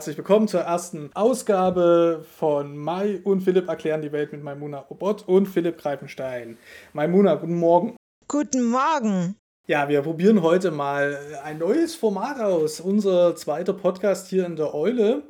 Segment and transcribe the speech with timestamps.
[0.00, 5.28] herzlich willkommen zur ersten Ausgabe von Mai und Philipp erklären die Welt mit Maimuna Obot
[5.28, 6.56] und Philipp Greifenstein.
[6.94, 7.96] Maimuna, guten Morgen.
[8.26, 9.36] Guten Morgen.
[9.66, 12.80] Ja, wir probieren heute mal ein neues Format aus.
[12.80, 15.24] Unser zweiter Podcast hier in der Eule.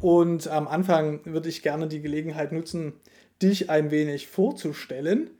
[0.00, 2.92] Und am Anfang würde ich gerne die Gelegenheit nutzen,
[3.42, 5.30] dich ein wenig vorzustellen.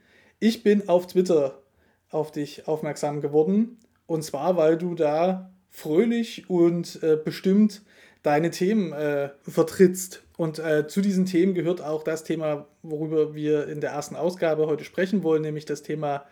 [0.40, 1.62] Ich bin auf Twitter
[2.10, 3.78] auf dich aufmerksam geworden.
[4.06, 7.82] Und zwar, weil du da fröhlich und äh, bestimmt
[8.22, 10.22] deine Themen äh, vertrittst.
[10.36, 14.66] Und äh, zu diesen Themen gehört auch das Thema, worüber wir in der ersten Ausgabe
[14.66, 16.24] heute sprechen wollen, nämlich das Thema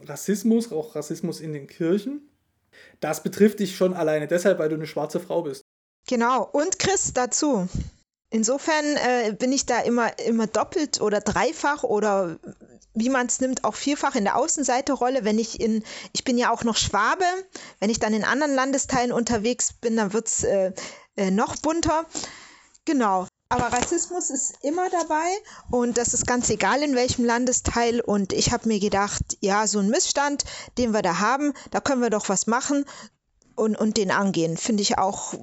[0.00, 2.28] Rassismus, auch Rassismus in den Kirchen.
[3.00, 5.62] Das betrifft dich schon alleine deshalb, weil du eine schwarze Frau bist.
[6.06, 7.68] Genau, und Chris dazu.
[8.30, 12.38] Insofern äh, bin ich da immer, immer doppelt oder dreifach oder
[12.94, 15.24] wie man es nimmt, auch vierfach in der Außenseiterrolle.
[15.24, 17.24] Wenn ich in, ich bin ja auch noch Schwabe,
[17.80, 20.72] wenn ich dann in anderen Landesteilen unterwegs bin, dann wird es äh,
[21.20, 22.06] äh, noch bunter.
[22.86, 23.26] Genau.
[23.50, 25.26] Aber Rassismus ist immer dabei
[25.70, 28.00] und das ist ganz egal in welchem Landesteil.
[28.00, 30.44] Und ich habe mir gedacht, ja, so ein Missstand,
[30.78, 32.84] den wir da haben, da können wir doch was machen
[33.56, 34.56] und, und den angehen.
[34.56, 35.34] Finde ich auch,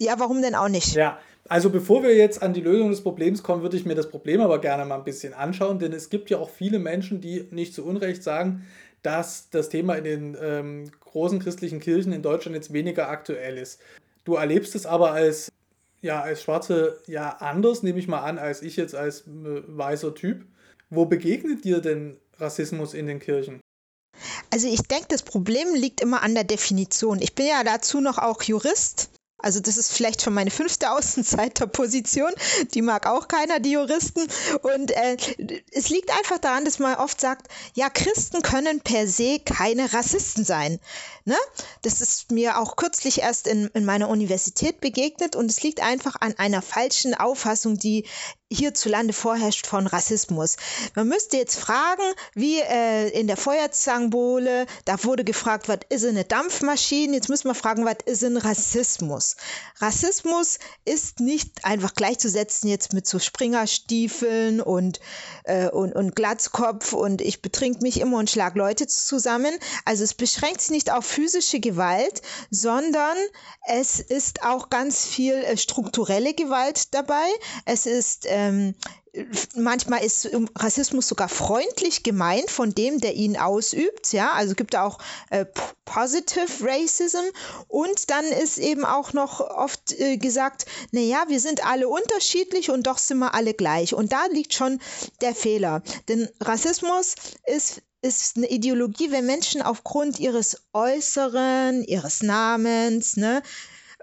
[0.00, 0.94] ja, warum denn auch nicht?
[0.94, 4.10] Ja, also bevor wir jetzt an die Lösung des Problems kommen, würde ich mir das
[4.10, 7.46] Problem aber gerne mal ein bisschen anschauen, denn es gibt ja auch viele Menschen, die
[7.50, 8.66] nicht zu Unrecht sagen,
[9.02, 13.80] dass das Thema in den ähm, großen christlichen Kirchen in Deutschland jetzt weniger aktuell ist.
[14.24, 15.52] Du erlebst es aber als,
[16.00, 20.14] ja, als Schwarze ja anders, nehme ich mal an, als ich jetzt als äh, weißer
[20.14, 20.46] Typ.
[20.90, 23.60] Wo begegnet dir denn Rassismus in den Kirchen?
[24.50, 27.20] Also ich denke, das Problem liegt immer an der Definition.
[27.20, 29.10] Ich bin ja dazu noch auch Jurist
[29.44, 32.32] also das ist vielleicht schon meine fünfte Außenseiterposition.
[32.72, 34.26] Die mag auch keiner, die Juristen.
[34.62, 35.16] Und äh,
[35.70, 40.44] es liegt einfach daran, dass man oft sagt, ja, Christen können per se keine Rassisten
[40.44, 40.80] sein.
[41.26, 41.36] Ne?
[41.82, 46.16] Das ist mir auch kürzlich erst in, in meiner Universität begegnet und es liegt einfach
[46.20, 48.06] an einer falschen Auffassung, die
[48.52, 50.56] hierzulande vorherrscht von Rassismus.
[50.94, 52.02] Man müsste jetzt fragen,
[52.34, 57.14] wie äh, in der Feuerzangenbowle, da wurde gefragt, was ist eine Dampfmaschine?
[57.14, 59.36] Jetzt müssen wir fragen, was ist ein Rassismus?
[59.78, 65.00] Rassismus ist nicht einfach gleichzusetzen jetzt mit so Springerstiefeln und,
[65.44, 69.54] äh, und, und Glatzkopf und ich betrink mich immer und schlag Leute zusammen.
[69.84, 73.16] Also es beschränkt sich nicht auf physische Gewalt, sondern
[73.66, 77.26] es ist auch ganz viel äh, strukturelle Gewalt dabei.
[77.64, 78.74] Es ist äh, ähm,
[79.54, 84.12] manchmal ist Rassismus sogar freundlich gemeint von dem, der ihn ausübt.
[84.12, 84.98] Ja, also gibt auch
[85.30, 85.46] äh,
[85.84, 87.24] Positive Racism
[87.68, 92.86] und dann ist eben auch noch oft äh, gesagt, naja, wir sind alle unterschiedlich und
[92.86, 93.94] doch sind wir alle gleich.
[93.94, 94.80] Und da liegt schon
[95.20, 95.82] der Fehler.
[96.08, 97.14] Denn Rassismus
[97.46, 103.42] ist ist eine Ideologie, wenn Menschen aufgrund ihres Äußeren, ihres Namens, ne,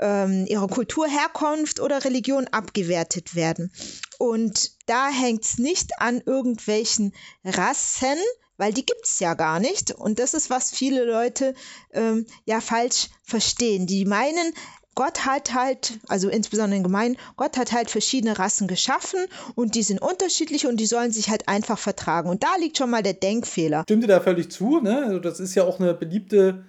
[0.01, 3.71] ähm, ihrer Kulturherkunft oder Religion abgewertet werden.
[4.17, 7.13] Und da hängt es nicht an irgendwelchen
[7.43, 8.17] Rassen,
[8.57, 9.91] weil die gibt es ja gar nicht.
[9.91, 11.55] Und das ist, was viele Leute
[11.93, 13.87] ähm, ja falsch verstehen.
[13.87, 14.53] Die meinen,
[14.93, 19.19] Gott hat halt, also insbesondere in Gemeinden, Gott hat halt verschiedene Rassen geschaffen
[19.55, 22.29] und die sind unterschiedlich und die sollen sich halt einfach vertragen.
[22.29, 23.83] Und da liegt schon mal der Denkfehler.
[23.83, 25.05] Stimmt dir da völlig zu, ne?
[25.05, 26.65] Also das ist ja auch eine beliebte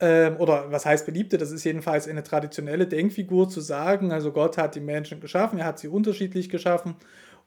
[0.00, 4.56] ähm, oder was heißt beliebte, das ist jedenfalls eine traditionelle Denkfigur zu sagen, also Gott
[4.56, 6.96] hat die Menschen geschaffen, er hat sie unterschiedlich geschaffen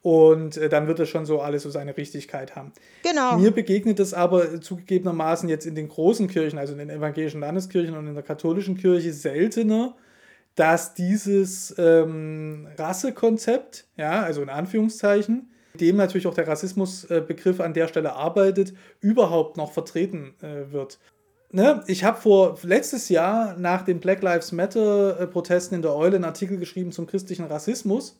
[0.03, 2.71] und äh, dann wird er schon so alles so seine Richtigkeit haben.
[3.01, 3.37] Genau.
[3.37, 7.97] Mir begegnet es aber zugegebenermaßen jetzt in den großen Kirchen, also in den evangelischen Landeskirchen
[7.97, 9.95] und in der katholischen Kirche seltener,
[10.55, 15.49] dass dieses ähm, Rassekonzept, ja, also in Anführungszeichen,
[15.79, 20.99] dem natürlich auch der Rassismusbegriff an der Stelle arbeitet, überhaupt noch vertreten äh, wird
[21.53, 26.25] ne, ich habe vor letztes Jahr nach den Black Lives Matter-Protesten in der Eule einen
[26.25, 28.19] Artikel geschrieben zum christlichen Rassismus.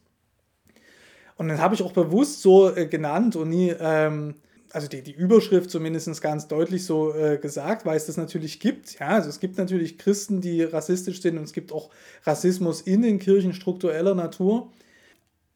[1.35, 4.35] Und den habe ich auch bewusst so äh, genannt und nie, ähm,
[4.71, 8.99] also die, die Überschrift zumindest ganz deutlich so äh, gesagt, weil es das natürlich gibt.
[8.99, 11.89] Ja, also es gibt natürlich Christen, die rassistisch sind und es gibt auch
[12.23, 14.71] Rassismus in den Kirchen struktureller Natur.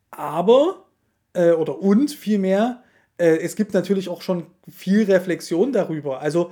[0.09, 0.85] Aber,
[1.33, 2.83] äh, oder und vielmehr,
[3.17, 6.21] äh, es gibt natürlich auch schon viel Reflexion darüber.
[6.21, 6.51] Also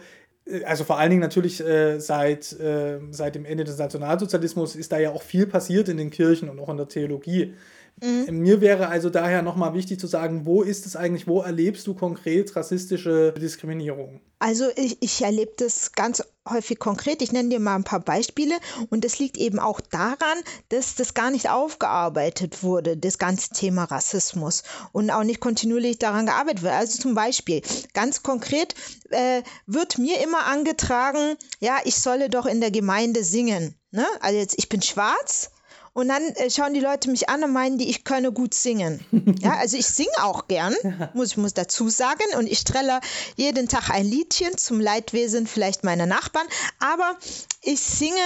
[0.64, 5.00] also vor allen Dingen natürlich äh, seit, äh, seit dem Ende des Nationalsozialismus ist da
[5.00, 7.56] ja auch viel passiert in den Kirchen und auch in der Theologie.
[8.02, 8.40] Mhm.
[8.40, 11.94] Mir wäre also daher nochmal wichtig zu sagen, wo ist es eigentlich, wo erlebst du
[11.94, 14.20] konkret rassistische Diskriminierung?
[14.40, 17.22] Also ich, ich erlebe das ganz häufig konkret.
[17.22, 18.54] Ich nenne dir mal ein paar Beispiele
[18.90, 20.38] und das liegt eben auch daran,
[20.70, 26.26] dass das gar nicht aufgearbeitet wurde, das ganze Thema Rassismus und auch nicht kontinuierlich daran
[26.26, 26.74] gearbeitet wird.
[26.74, 27.62] Also zum Beispiel,
[27.94, 28.76] ganz konkret
[29.10, 33.76] äh, wird mir immer angetragen, ja, ich solle doch in der Gemeinde singen.
[33.92, 34.06] Ne?
[34.20, 35.50] Also jetzt, ich bin schwarz
[35.96, 39.00] und dann äh, schauen die Leute mich an und meinen, die ich könne gut singen.
[39.40, 40.76] ja, also ich singe auch gern,
[41.14, 43.00] muss ich muss dazu sagen und ich strelle
[43.38, 46.48] jeden Tag ein Liedchen zum Leidwesen vielleicht meiner Nachbarn,
[46.80, 47.18] aber
[47.62, 48.20] ich singe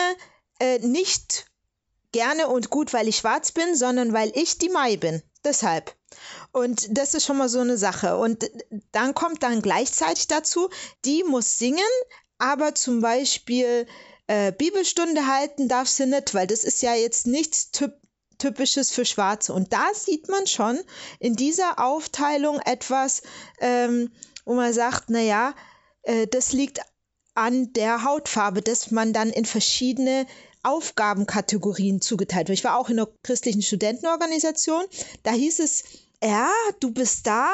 [0.60, 1.46] äh, nicht
[2.12, 5.22] gerne und gut, weil ich schwarz bin, sondern weil ich die Mai bin.
[5.44, 5.96] Deshalb.
[6.52, 8.18] Und das ist schon mal so eine Sache.
[8.18, 8.50] Und
[8.92, 10.70] dann kommt dann gleichzeitig dazu,
[11.06, 11.80] die muss singen,
[12.40, 13.86] aber zum Beispiel
[14.30, 17.94] äh, Bibelstunde halten darf sie nicht, weil das ist ja jetzt nichts typ
[18.38, 19.54] typisches für Schwarze.
[19.54, 20.80] Und da sieht man schon
[21.20, 23.22] in dieser Aufteilung etwas,
[23.60, 24.14] ähm,
[24.46, 25.54] wo man sagt, naja,
[26.04, 26.80] äh, das liegt
[27.34, 30.26] an der Hautfarbe, dass man dann in verschiedene
[30.64, 32.60] Aufgabenkategorien zugeteilt wird.
[32.60, 34.86] Ich war auch in einer christlichen Studentenorganisation.
[35.24, 35.84] Da hieß es,
[36.24, 36.50] ja,
[36.80, 37.50] du bist da,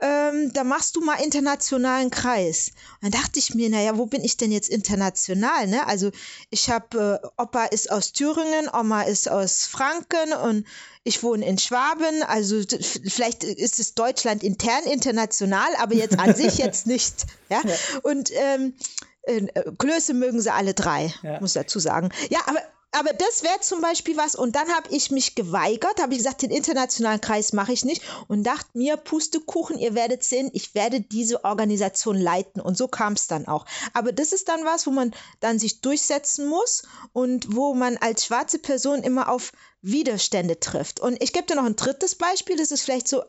[0.00, 2.72] ähm, da machst du mal internationalen Kreis.
[3.00, 5.66] Und dann dachte ich mir, naja, wo bin ich denn jetzt international?
[5.66, 5.86] Ne?
[5.86, 6.10] Also
[6.50, 10.66] ich habe, äh, Opa ist aus Thüringen, Oma ist aus Franken und
[11.04, 12.22] ich wohne in Schwaben.
[12.26, 12.62] Also
[13.06, 17.24] vielleicht ist es Deutschland intern international, aber jetzt an sich jetzt nicht.
[17.48, 17.62] Ja?
[17.64, 17.74] ja.
[18.02, 18.74] Und ähm,
[19.22, 19.46] äh,
[19.78, 21.40] Klöße mögen sie alle drei, ja.
[21.40, 22.10] muss ich dazu sagen.
[22.28, 22.60] Ja, aber
[22.94, 24.34] aber das wäre zum Beispiel was.
[24.34, 28.02] Und dann habe ich mich geweigert, habe ich gesagt, den internationalen Kreis mache ich nicht
[28.28, 32.60] und dachte mir, Pustekuchen, ihr werdet sehen, ich werde diese Organisation leiten.
[32.60, 33.66] Und so kam es dann auch.
[33.92, 38.26] Aber das ist dann was, wo man dann sich durchsetzen muss und wo man als
[38.26, 39.52] schwarze Person immer auf
[39.82, 41.00] Widerstände trifft.
[41.00, 43.22] Und ich gebe dir noch ein drittes Beispiel, das ist vielleicht so.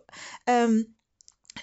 [0.47, 0.94] Ähm, äh,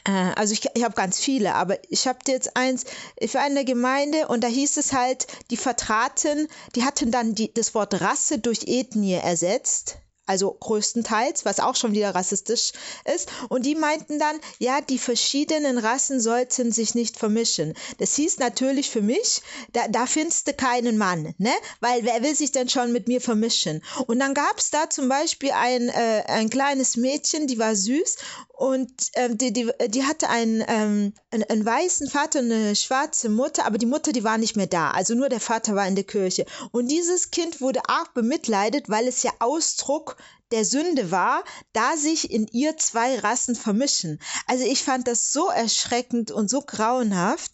[0.04, 2.84] also ich, ich habe ganz viele, aber ich habe jetzt eins
[3.24, 7.74] für eine Gemeinde und da hieß es halt, die vertraten, die hatten dann die, das
[7.74, 12.72] Wort Rasse durch Ethnie ersetzt also größtenteils, was auch schon wieder rassistisch
[13.14, 13.28] ist.
[13.48, 17.74] Und die meinten dann, ja, die verschiedenen Rassen sollten sich nicht vermischen.
[17.98, 19.42] Das hieß natürlich für mich,
[19.72, 21.52] da, da findest du keinen Mann, ne?
[21.80, 23.82] Weil wer will sich denn schon mit mir vermischen?
[24.06, 28.16] Und dann gab es da zum Beispiel ein, äh, ein kleines Mädchen, die war süß
[28.62, 33.28] und ähm, die, die, die hatte einen, ähm, einen, einen weißen Vater und eine schwarze
[33.28, 34.92] Mutter, aber die Mutter, die war nicht mehr da.
[34.92, 36.46] Also nur der Vater war in der Kirche.
[36.70, 40.16] Und dieses Kind wurde arg bemitleidet, weil es ja Ausdruck
[40.52, 41.42] der Sünde war,
[41.72, 44.20] da sich in ihr zwei Rassen vermischen.
[44.46, 47.50] Also ich fand das so erschreckend und so grauenhaft.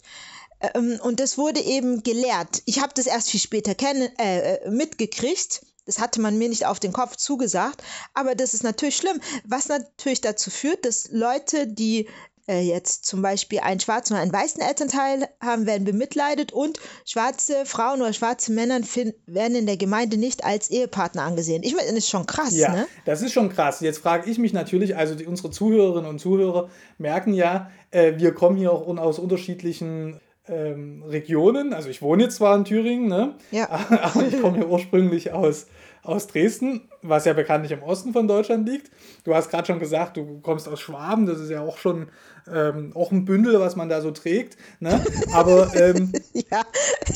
[0.75, 2.61] Ähm, und das wurde eben gelehrt.
[2.65, 6.79] Ich habe das erst viel später äh, äh mitgekriegt das hatte man mir nicht auf
[6.79, 7.81] den Kopf zugesagt.
[8.13, 12.07] Aber das ist natürlich schlimm, was natürlich dazu führt, dass Leute, die
[12.47, 17.65] äh, jetzt zum Beispiel einen schwarzen oder einen weißen Elternteil haben, werden bemitleidet und schwarze
[17.65, 18.81] Frauen oder schwarze Männer
[19.25, 21.63] werden in der Gemeinde nicht als Ehepartner angesehen.
[21.63, 22.55] Ich meine, das ist schon krass.
[22.55, 22.87] Ja, ne?
[23.05, 23.79] das ist schon krass.
[23.79, 26.69] Jetzt frage ich mich natürlich, also die, unsere Zuhörerinnen und Zuhörer
[26.99, 30.19] merken ja, äh, wir kommen hier auch aus unterschiedlichen
[30.49, 31.73] ähm, Regionen.
[31.73, 33.35] Also ich wohne jetzt zwar in Thüringen, ne?
[33.51, 33.69] ja.
[34.01, 35.67] aber ich komme ja ursprünglich aus
[36.03, 38.89] aus Dresden, was ja bekanntlich im Osten von Deutschland liegt.
[39.25, 42.07] Du hast gerade schon gesagt, du kommst aus Schwaben, das ist ja auch schon
[42.51, 44.57] ähm, auch ein Bündel, was man da so trägt.
[44.79, 45.03] Ne?
[45.33, 46.63] Aber ähm, ja,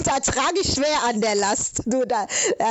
[0.06, 1.83] da trage ich schwer an der Last.
[1.86, 2.27] Du, da,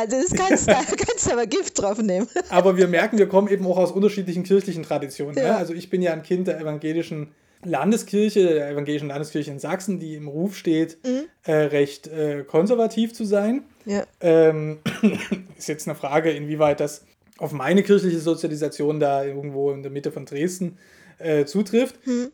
[0.08, 2.28] das kannst, da kannst du aber Gift drauf nehmen.
[2.50, 5.34] aber wir merken, wir kommen eben auch aus unterschiedlichen kirchlichen Traditionen.
[5.34, 5.42] Ne?
[5.42, 5.48] Ja.
[5.48, 5.56] Ne?
[5.56, 10.14] Also ich bin ja ein Kind der evangelischen Landeskirche, der evangelischen Landeskirche in Sachsen, die
[10.16, 11.24] im Ruf steht, mhm.
[11.44, 13.64] äh, recht äh, konservativ zu sein.
[13.84, 14.04] Ja.
[14.20, 14.80] Ähm,
[15.56, 17.04] ist jetzt eine Frage, inwieweit das
[17.38, 20.78] auf meine kirchliche Sozialisation da irgendwo in der Mitte von Dresden
[21.18, 22.06] äh, zutrifft.
[22.06, 22.30] Mhm.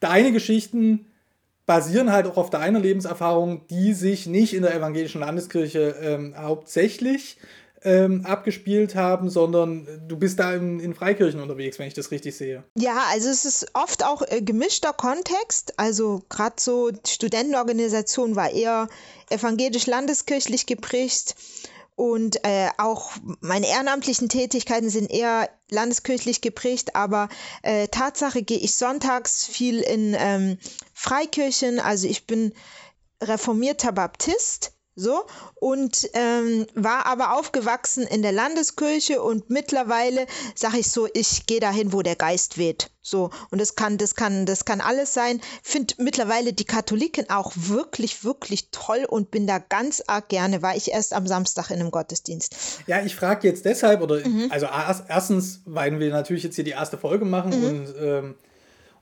[0.00, 1.06] Deine Geschichten
[1.66, 7.38] basieren halt auch auf deiner Lebenserfahrung, die sich nicht in der evangelischen Landeskirche ähm, hauptsächlich
[7.84, 12.34] ähm, abgespielt haben, sondern du bist da in, in, Freikirchen unterwegs, wenn ich das richtig
[12.36, 12.64] sehe.
[12.76, 15.78] Ja, also es ist oft auch äh, gemischter Kontext.
[15.78, 18.88] Also gerade so die Studentenorganisation war eher
[19.28, 21.36] evangelisch-landeskirchlich geprägt.
[21.96, 27.28] Und äh, auch meine ehrenamtlichen Tätigkeiten sind eher landeskirchlich geprägt, aber
[27.62, 30.58] äh, Tatsache gehe ich sonntags viel in ähm,
[30.92, 31.78] Freikirchen.
[31.78, 32.52] Also ich bin
[33.22, 35.24] reformierter Baptist so,
[35.56, 41.58] und ähm, war aber aufgewachsen in der Landeskirche und mittlerweile sage ich so, ich gehe
[41.58, 42.90] dahin, wo der Geist weht.
[43.02, 45.40] So, und das kann, das kann, das kann alles sein.
[45.62, 50.76] Finde mittlerweile die Katholiken auch wirklich, wirklich toll und bin da ganz arg gerne, war
[50.76, 52.54] ich erst am Samstag in einem Gottesdienst.
[52.86, 54.46] Ja, ich frage jetzt deshalb, oder mhm.
[54.50, 54.66] also
[55.08, 57.66] erstens, weil wir natürlich jetzt hier die erste Folge machen mhm.
[57.66, 58.34] und ähm,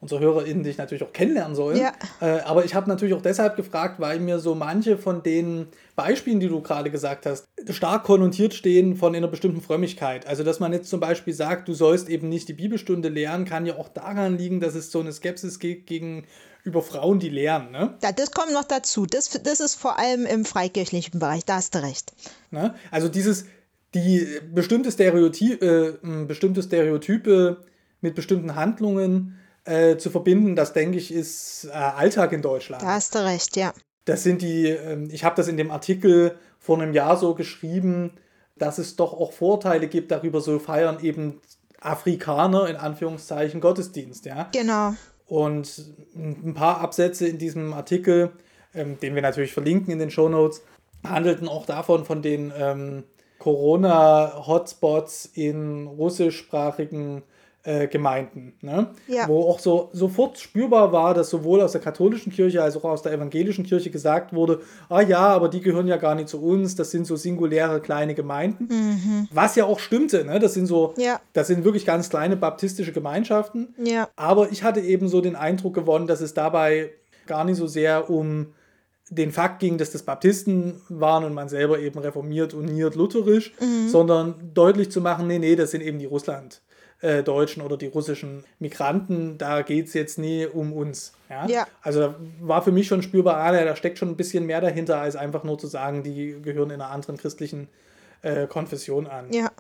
[0.02, 1.78] unsere HörerInnen dich natürlich auch kennenlernen sollen.
[1.78, 1.92] Ja.
[2.20, 6.40] Äh, aber ich habe natürlich auch deshalb gefragt, weil mir so manche von den Beispielen,
[6.40, 10.26] die du gerade gesagt hast, stark konnotiert stehen von einer bestimmten Frömmigkeit.
[10.26, 13.64] Also, dass man jetzt zum Beispiel sagt, du sollst eben nicht die Bibelstunde lehren, kann
[13.64, 16.26] ja auch daran liegen, dass es so eine Skepsis gibt gegen
[16.64, 17.70] über Frauen, die lehren.
[17.70, 17.94] Ne?
[18.02, 19.06] Ja, das kommt noch dazu.
[19.06, 22.12] Das, das ist vor allem im freikirchlichen Bereich, da hast du recht.
[22.50, 22.74] Ne?
[22.90, 23.46] Also dieses,
[23.94, 25.94] die bestimmte, Stereoty äh,
[26.26, 27.58] bestimmte Stereotype
[28.00, 32.82] mit bestimmten Handlungen äh, zu verbinden, das denke ich, ist äh, Alltag in Deutschland.
[32.82, 33.72] Da hast du recht, ja.
[34.04, 38.12] Das sind die, ähm, ich habe das in dem Artikel vor einem Jahr so geschrieben,
[38.56, 41.40] dass es doch auch Vorteile gibt, darüber so feiern eben
[41.80, 44.48] Afrikaner in Anführungszeichen Gottesdienst, ja.
[44.52, 44.94] Genau.
[45.26, 48.32] Und ein paar Absätze in diesem Artikel,
[48.74, 50.62] ähm, den wir natürlich verlinken in den Show Notes,
[51.04, 53.04] handelten auch davon, von den ähm,
[53.38, 57.22] Corona-Hotspots in russischsprachigen
[57.64, 58.88] äh, Gemeinden, ne?
[59.06, 59.28] Ja.
[59.28, 63.02] wo auch so sofort spürbar war, dass sowohl aus der katholischen Kirche als auch aus
[63.02, 66.74] der evangelischen Kirche gesagt wurde, ah ja, aber die gehören ja gar nicht zu uns,
[66.74, 69.28] das sind so singuläre kleine Gemeinden, Mhm.
[69.32, 70.40] was ja auch stimmte, ne?
[70.40, 71.20] das sind so, Ja.
[71.34, 74.08] das sind wirklich ganz kleine baptistische Gemeinschaften, Ja.
[74.16, 76.90] aber ich hatte eben so den Eindruck gewonnen, dass es dabei
[77.28, 78.48] gar nicht so sehr um
[79.10, 83.52] den Fakt ging, dass das Baptisten waren und man selber eben reformiert, uniert, lutherisch,
[83.86, 86.06] sondern deutlich zu machen, nee, nee, das sind eben die
[87.02, 91.12] Russland-Deutschen oder die russischen Migranten, da geht es jetzt nie um uns.
[91.28, 91.46] Ja?
[91.46, 91.66] Ja.
[91.82, 95.00] Also da war für mich schon spürbar, ah, da steckt schon ein bisschen mehr dahinter,
[95.00, 97.68] als einfach nur zu sagen, die gehören in einer anderen christlichen
[98.22, 99.32] äh, Konfession an.
[99.32, 99.50] Ja.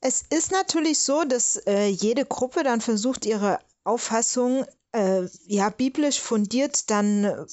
[0.00, 6.20] Es ist natürlich so, dass äh, jede Gruppe dann versucht, ihre Auffassung äh, ja biblisch
[6.20, 7.46] fundiert dann äh,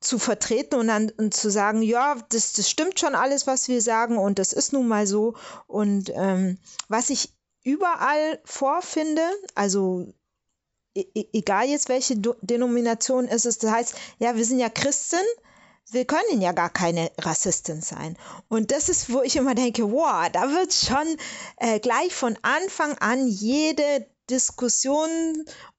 [0.00, 3.80] zu vertreten und dann und zu sagen, ja, das, das stimmt schon alles, was wir
[3.80, 5.34] sagen und das ist nun mal so.
[5.66, 7.35] Und ähm, was ich
[7.66, 10.06] überall vorfinde, also
[10.94, 15.24] e- e- egal jetzt welche Denomination es ist, das heißt, ja, wir sind ja Christen,
[15.90, 18.16] wir können ja gar keine Rassistin sein.
[18.48, 21.16] Und das ist, wo ich immer denke, wow, da wird schon
[21.56, 25.10] äh, gleich von Anfang an jede Diskussion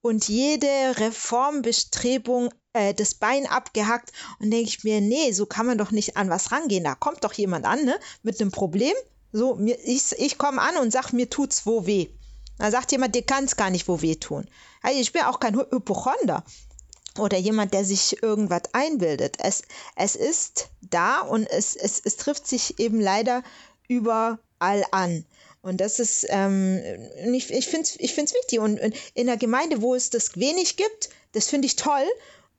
[0.02, 0.66] und jede
[0.98, 6.18] Reformbestrebung äh, das Bein abgehackt und denke ich mir, nee, so kann man doch nicht
[6.18, 6.84] an was rangehen.
[6.84, 8.94] Da kommt doch jemand an, ne, mit einem Problem.
[9.32, 12.08] So, mir, ich, ich komme an und sage, mir tut's wo weh.
[12.58, 14.48] Da sagt jemand, dir kann es gar nicht wo weh tun.
[14.82, 16.44] Also ich bin auch kein Hy- Hypochonder
[17.18, 19.36] oder jemand, der sich irgendwas einbildet.
[19.40, 19.62] Es,
[19.96, 23.42] es ist da und es, es, es trifft sich eben leider
[23.88, 25.24] überall an.
[25.62, 26.80] Und das ist, ähm,
[27.34, 28.60] ich, ich finde es ich find's wichtig.
[28.60, 32.06] Und und in der Gemeinde, wo es das wenig gibt, das finde ich toll.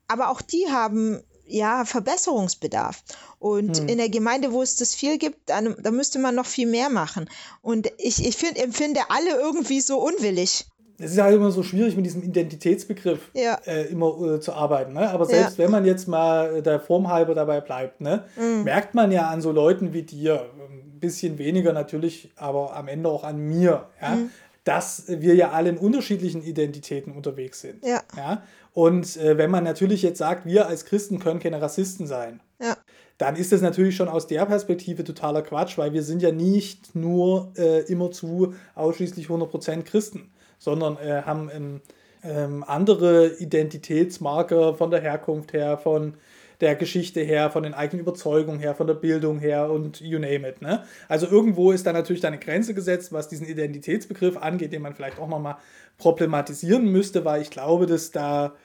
[0.07, 3.03] Aber auch die haben ja Verbesserungsbedarf.
[3.39, 6.67] Und in der Gemeinde, wo es das viel gibt, dann, da müsste man noch viel
[6.67, 7.29] mehr machen.
[7.61, 10.65] Und ich, ich find, empfinde alle irgendwie so unwillig.
[11.01, 13.57] Es ist ja immer so schwierig mit diesem Identitätsbegriff Ja.
[13.65, 14.93] äh, immer äh, zu arbeiten.
[14.93, 15.09] Ne?
[15.09, 18.63] Aber selbst wenn man jetzt mal äh, der Form halber dabei bleibt, ne, Mhm.
[18.65, 23.07] merkt man ja an so Leuten wie dir, ein bisschen weniger natürlich, aber am Ende
[23.07, 24.31] auch an mir, ja, Mhm.
[24.63, 27.83] Dass wir ja alle in unterschiedlichen Identitäten unterwegs sind.
[27.85, 28.01] Ja.
[28.15, 28.43] Ja?
[28.73, 32.77] Und äh, wenn man natürlich jetzt sagt, wir als Christen können keine Rassisten sein, Ja.
[33.17, 36.95] dann ist das natürlich schon aus der Perspektive totaler Quatsch, weil wir sind ja nicht
[36.95, 41.81] nur äh, immerzu ausschließlich 100% Christen, sondern äh, haben ähm,
[42.23, 46.15] ähm, andere Identitätsmarker von der Herkunft her, von
[46.61, 50.47] der Geschichte her, von den eigenen Überzeugungen her, von der Bildung her und you name
[50.47, 50.61] it.
[50.61, 50.83] Ne?
[51.07, 55.19] Also irgendwo ist da natürlich eine Grenze gesetzt, was diesen Identitätsbegriff angeht, den man vielleicht
[55.19, 55.55] auch nochmal
[55.97, 58.55] problematisieren müsste, weil ich glaube, dass da,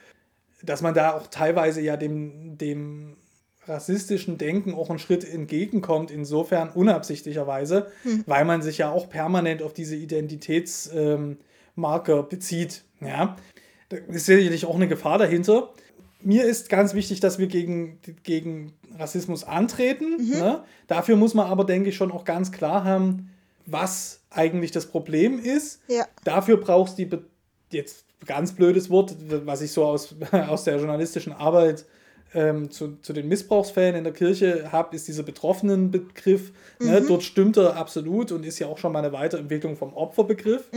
[0.63, 3.17] dass man da auch teilweise ja dem, dem
[3.67, 7.93] rassistischen Denken auch einen Schritt entgegenkommt, insofern unabsichtlicherweise,
[8.27, 12.83] weil man sich ja auch permanent auf diese Identitätsmarker bezieht.
[13.01, 13.37] Ja?
[13.89, 15.73] Da ist sicherlich auch eine Gefahr dahinter.
[16.25, 20.17] Mir ist ganz wichtig, dass wir gegen, gegen Rassismus antreten.
[20.39, 20.65] Ne?
[20.87, 23.31] Dafür muss man aber, denke ich, schon auch ganz klar haben,
[23.67, 25.81] was eigentlich das Problem ist.
[25.89, 26.07] Ja.
[26.25, 27.25] Dafür brauchst du
[27.71, 31.85] jetzt ganz blödes Wort, was ich so aus, aus der journalistischen Arbeit
[32.35, 36.53] ähm, zu, zu den Missbrauchsfällen in der Kirche habe, ist dieser Betroffenenbegriff.
[36.81, 37.03] Ne?
[37.07, 40.69] Dort stimmt er absolut und ist ja auch schon mal eine Weiterentwicklung vom Opferbegriff.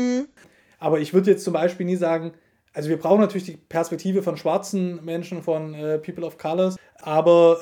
[0.80, 2.34] Aber ich würde jetzt zum Beispiel nie sagen,
[2.77, 7.60] also wir brauchen natürlich die Perspektive von schwarzen Menschen, von äh, People of Colors, aber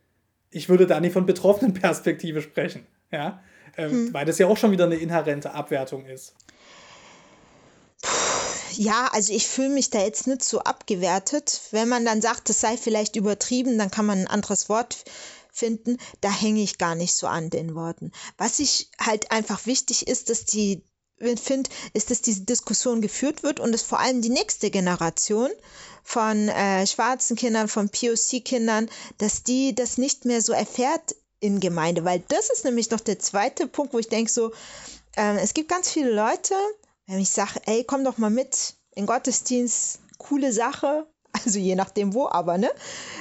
[0.52, 2.86] ich würde da nicht von betroffenen Perspektive sprechen.
[3.14, 3.42] Ja?
[3.78, 6.36] Ähm, Weil das ja auch schon wieder eine inhärente Abwertung ist.
[8.74, 11.62] Ja, also ich fühle mich da jetzt nicht so abgewertet.
[11.72, 15.06] Wenn man dann sagt, das sei vielleicht übertrieben, dann kann man ein anderes Wort
[15.50, 15.96] finden.
[16.20, 18.12] Da hänge ich gar nicht so an den Worten.
[18.38, 20.84] Was ich halt einfach wichtig ist, dass die
[21.18, 25.50] finde, ist, dass diese Diskussion geführt wird und dass vor allem die nächste Generation
[26.04, 32.06] von äh, schwarzen Kindern, von POC-Kindern, dass die das nicht mehr so erfährt in Gemeinde,
[32.06, 34.52] weil das ist nämlich noch der zweite Punkt, wo ich denke so,
[35.18, 36.54] ähm, es gibt ganz viele Leute,
[37.08, 42.14] wenn ich sage, ey, komm doch mal mit in Gottesdienst, coole Sache, also je nachdem
[42.14, 42.72] wo, aber, ne?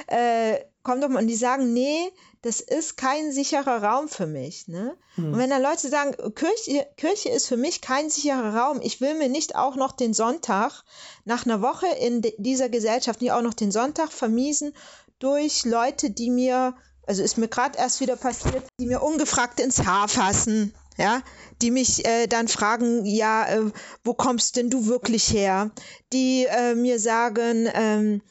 [0.07, 2.11] Äh, kommen doch mal und die sagen, nee,
[2.45, 4.67] das ist kein sicherer Raum für mich.
[4.67, 4.95] Ne?
[5.15, 5.33] Hm.
[5.33, 9.15] Und wenn dann Leute sagen, Kirche, Kirche ist für mich kein sicherer Raum, ich will
[9.15, 10.83] mir nicht auch noch den Sonntag
[11.23, 14.75] nach einer Woche in dieser Gesellschaft nicht auch noch den Sonntag vermiesen
[15.17, 16.75] durch Leute, die mir,
[17.07, 20.75] also ist mir gerade erst wieder passiert, die mir ungefragt ins Haar fassen.
[20.97, 21.23] Ja,
[21.61, 23.69] die mich äh, dann fragen, ja, äh,
[24.05, 25.71] wo kommst denn du wirklich her?
[26.13, 28.21] Die äh, mir sagen, ähm,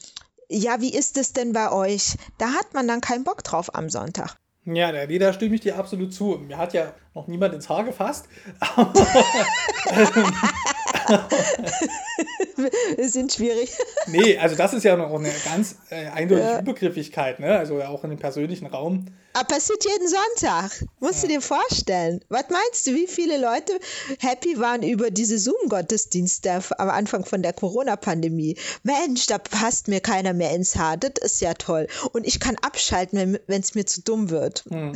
[0.49, 2.17] ja, wie ist es denn bei euch?
[2.39, 4.37] Da hat man dann keinen Bock drauf am Sonntag.
[4.67, 6.39] Ja, da stimme ich dir absolut zu.
[6.39, 8.29] Mir hat ja noch niemand ins Haar gefasst.
[12.99, 13.71] sind schwierig.
[14.07, 16.61] nee, also das ist ja noch eine ganz äh, eindeutige ja.
[16.61, 17.59] Übergriffigkeit, ne?
[17.59, 19.07] Also auch in dem persönlichen Raum.
[19.35, 20.85] Aber passiert jeden Sonntag.
[21.01, 21.29] Musst ja.
[21.29, 22.21] du dir vorstellen.
[22.29, 23.73] Was meinst du, wie viele Leute
[24.21, 28.57] happy waren über diese Zoom-Gottesdienste am Anfang von der Corona-Pandemie?
[28.85, 30.99] Mensch, da passt mir keiner mehr ins Haar.
[30.99, 31.89] Das ist ja toll.
[32.13, 34.65] Und ich kann abschalten, wenn es mir zu dumm wird.
[34.71, 34.93] Hm.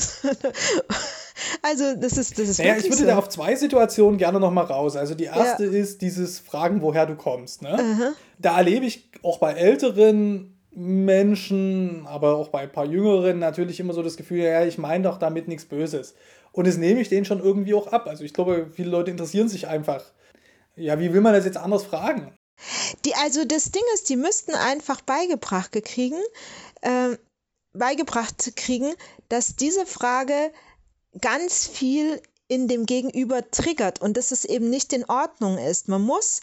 [1.63, 3.07] also, das ist, das ist naja, ich würde so.
[3.07, 4.95] da auf zwei Situationen gerne noch mal raus.
[4.95, 5.73] Also, die erste ja.
[5.73, 7.63] ist dieses Fragen, woher du kommst.
[7.63, 7.77] Ne?
[7.79, 13.81] Uh Da erlebe ich auch bei älteren Menschen, aber auch bei ein paar Jüngeren natürlich
[13.81, 16.15] immer so das Gefühl, ja, ich meine doch damit nichts Böses.
[16.53, 18.07] Und das nehme ich denen schon irgendwie auch ab.
[18.07, 20.05] Also ich glaube, viele Leute interessieren sich einfach.
[20.77, 22.37] Ja, wie will man das jetzt anders fragen?
[23.05, 26.21] Die, also das Ding ist, die müssten einfach beigebracht kriegen,
[26.83, 27.17] äh,
[27.73, 28.93] beigebracht kriegen,
[29.29, 30.53] dass diese Frage
[31.21, 35.89] ganz viel in dem Gegenüber triggert und dass es eben nicht in Ordnung ist.
[35.89, 36.41] Man muss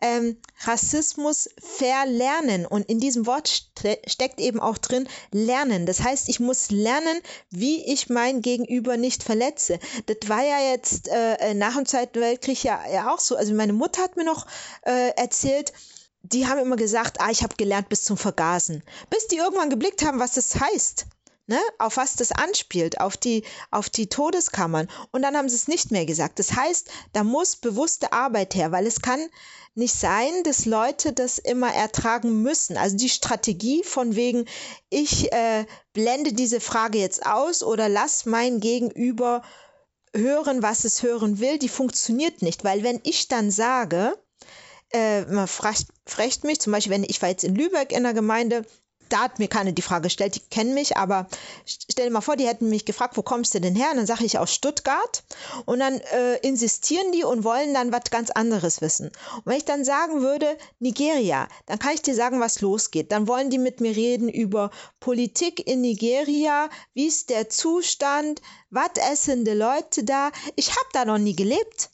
[0.00, 2.66] ähm, Rassismus verlernen.
[2.66, 5.86] Und in diesem Wort ste steckt eben auch drin lernen.
[5.86, 7.20] Das heißt, ich muss lernen,
[7.50, 9.78] wie ich mein Gegenüber nicht verletze.
[10.06, 13.36] Das war ja jetzt äh, nach dem Zweiten Weltkrieg ja, ja auch so.
[13.36, 14.46] Also meine Mutter hat mir noch
[14.82, 15.72] äh, erzählt,
[16.22, 18.82] die haben immer gesagt, ah, ich habe gelernt bis zum Vergasen.
[19.10, 21.06] Bis die irgendwann geblickt haben, was das heißt.
[21.48, 24.88] Ne, auf was das anspielt, auf die, auf die Todeskammern.
[25.12, 26.40] Und dann haben sie es nicht mehr gesagt.
[26.40, 29.20] Das heißt, da muss bewusste Arbeit her, weil es kann
[29.76, 32.76] nicht sein, dass Leute das immer ertragen müssen.
[32.76, 34.46] Also die Strategie von wegen,
[34.88, 39.42] ich äh, blende diese Frage jetzt aus oder lass mein Gegenüber
[40.14, 42.64] hören, was es hören will, die funktioniert nicht.
[42.64, 44.18] Weil wenn ich dann sage,
[44.92, 48.14] äh, man fragt, fragt mich, zum Beispiel, wenn ich war jetzt in Lübeck in der
[48.14, 48.64] Gemeinde,
[49.08, 51.26] da hat mir keiner die Frage gestellt, die kennen mich, aber
[51.64, 53.90] stell dir mal vor, die hätten mich gefragt, wo kommst du denn her?
[53.90, 55.24] Und dann sage ich aus Stuttgart
[55.64, 59.06] und dann äh, insistieren die und wollen dann was ganz anderes wissen.
[59.36, 63.12] Und wenn ich dann sagen würde, Nigeria, dann kann ich dir sagen, was losgeht.
[63.12, 68.90] Dann wollen die mit mir reden über Politik in Nigeria, wie ist der Zustand, was
[69.12, 70.30] essen die Leute da.
[70.54, 71.90] Ich habe da noch nie gelebt.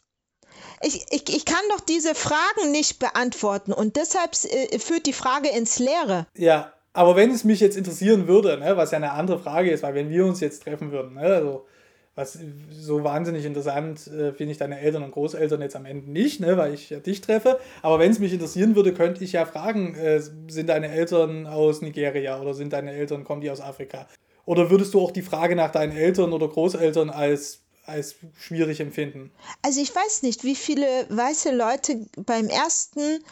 [0.83, 5.49] Ich, ich, ich kann doch diese Fragen nicht beantworten und deshalb äh, führt die Frage
[5.49, 6.27] ins Leere.
[6.37, 9.83] Ja, aber wenn es mich jetzt interessieren würde, ne, was ja eine andere Frage ist,
[9.83, 11.67] weil wenn wir uns jetzt treffen würden, ne, also
[12.15, 12.39] was
[12.71, 16.59] so wahnsinnig interessant äh, finde ich deine Eltern und Großeltern jetzt am Ende nicht, ne,
[16.59, 17.59] weil ich ja dich treffe.
[17.81, 21.81] Aber wenn es mich interessieren würde, könnte ich ja fragen, äh, sind deine Eltern aus
[21.81, 24.07] Nigeria oder sind deine Eltern, kommen die aus Afrika?
[24.45, 29.33] Oder würdest du auch die Frage nach deinen Eltern oder Großeltern als als schwierig empfinden?
[29.63, 33.25] Also ich weiß nicht, wie viele weiße Leute beim ersten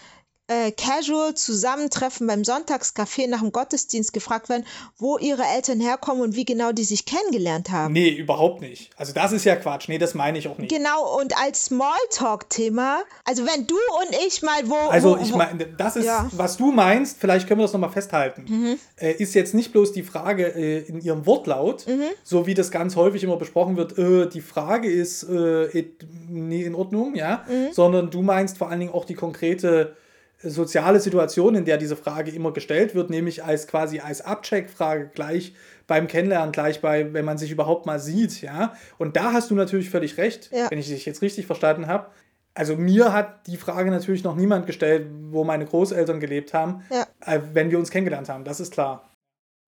[0.50, 4.66] äh, casual Zusammentreffen beim Sonntagscafé nach dem Gottesdienst gefragt werden,
[4.98, 7.92] wo ihre Eltern herkommen und wie genau die sich kennengelernt haben.
[7.92, 8.90] Nee, überhaupt nicht.
[8.96, 9.88] Also das ist ja Quatsch.
[9.88, 10.74] Nee, das meine ich auch nicht.
[10.74, 14.74] Genau, und als Smalltalk-Thema, also wenn du und ich mal wo...
[14.88, 16.28] Also wo, ich meine, das ist, ja.
[16.32, 18.78] was du meinst, vielleicht können wir das nochmal festhalten, mhm.
[18.96, 22.02] äh, ist jetzt nicht bloß die Frage äh, in ihrem Wortlaut, mhm.
[22.24, 25.84] so wie das ganz häufig immer besprochen wird, äh, die Frage ist äh,
[26.28, 27.72] nie in Ordnung, ja, mhm.
[27.72, 29.94] sondern du meinst vor allen Dingen auch die konkrete
[30.42, 35.54] soziale Situation, in der diese Frage immer gestellt wird, nämlich als quasi als Abcheckfrage gleich
[35.86, 38.74] beim Kennenlernen, gleich bei, wenn man sich überhaupt mal sieht, ja.
[38.96, 40.70] Und da hast du natürlich völlig recht, ja.
[40.70, 42.06] wenn ich dich jetzt richtig verstanden habe.
[42.54, 47.06] Also mir hat die Frage natürlich noch niemand gestellt, wo meine Großeltern gelebt haben, ja.
[47.24, 49.09] äh, wenn wir uns kennengelernt haben, das ist klar.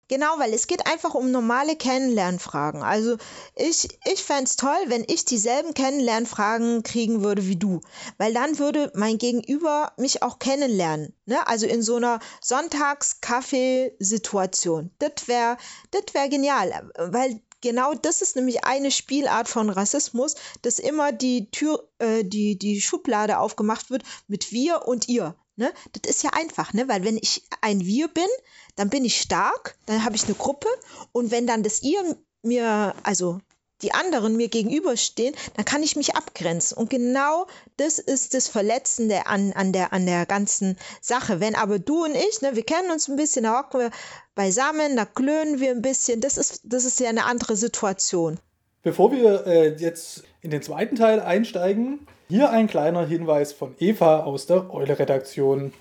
[0.09, 2.83] Genau, weil es geht einfach um normale Kennenlernfragen.
[2.83, 3.17] Also
[3.55, 7.79] ich, ich fände es toll, wenn ich dieselben Kennenlernfragen kriegen würde wie du.
[8.17, 11.15] Weil dann würde mein Gegenüber mich auch kennenlernen.
[11.25, 11.47] Ne?
[11.47, 14.91] Also in so einer Sonntagskaffeesituation.
[14.99, 15.55] Das wäre
[15.91, 16.91] das wär genial.
[16.97, 22.57] Weil genau das ist nämlich eine Spielart von Rassismus, dass immer die Tür, äh, die,
[22.57, 25.37] die Schublade aufgemacht wird mit wir und ihr.
[25.55, 25.71] Ne?
[25.91, 26.87] Das ist ja einfach, ne?
[26.87, 28.27] weil wenn ich ein Wir bin,
[28.75, 30.67] dann bin ich stark, dann habe ich eine Gruppe
[31.11, 33.39] und wenn dann das Ihr mir, also
[33.83, 36.77] die anderen mir gegenüberstehen, dann kann ich mich abgrenzen.
[36.77, 41.39] Und genau das ist das Verletzende an, an, der, an der ganzen Sache.
[41.39, 43.91] Wenn aber du und ich, ne, wir kennen uns ein bisschen, da hocken wir
[44.35, 48.39] beisammen, da klönen wir ein bisschen, das ist, das ist ja eine andere Situation.
[48.83, 54.23] Bevor wir äh, jetzt in den zweiten Teil einsteigen, hier ein kleiner Hinweis von Eva
[54.23, 55.71] aus der Eule-Redaktion.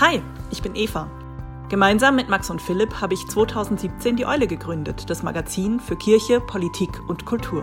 [0.00, 1.10] Hi, ich bin Eva.
[1.68, 6.40] Gemeinsam mit Max und Philipp habe ich 2017 die Eule gegründet, das Magazin für Kirche,
[6.40, 7.62] Politik und Kultur.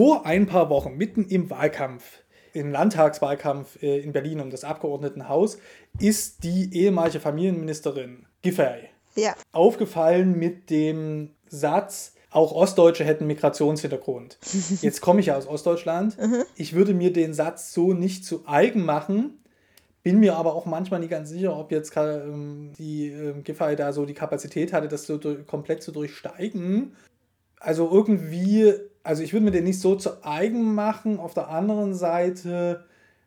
[0.00, 2.22] Vor ein paar Wochen, mitten im Wahlkampf,
[2.54, 5.58] im Landtagswahlkampf äh, in Berlin um das Abgeordnetenhaus,
[5.98, 9.34] ist die ehemalige Familienministerin Giffey Ja.
[9.52, 14.38] aufgefallen mit dem Satz, auch Ostdeutsche hätten Migrationshintergrund.
[14.80, 16.16] Jetzt komme ich ja aus Ostdeutschland.
[16.56, 19.44] Ich würde mir den Satz so nicht zu eigen machen,
[20.02, 23.92] bin mir aber auch manchmal nicht ganz sicher, ob jetzt ähm, die ähm, Giffey da
[23.92, 26.96] so die Kapazität hatte, das so komplett zu durchsteigen.
[27.58, 31.18] Also irgendwie, also ich würde mir den nicht so zu eigen machen.
[31.18, 32.84] Auf der anderen Seite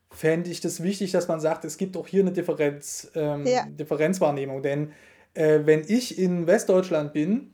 [0.10, 3.66] fände ich das wichtig, dass man sagt, es gibt auch hier eine Differenz, ähm, Ja.
[3.68, 4.62] Differenzwahrnehmung.
[4.62, 4.92] Denn
[5.34, 7.53] äh, wenn ich in Westdeutschland bin,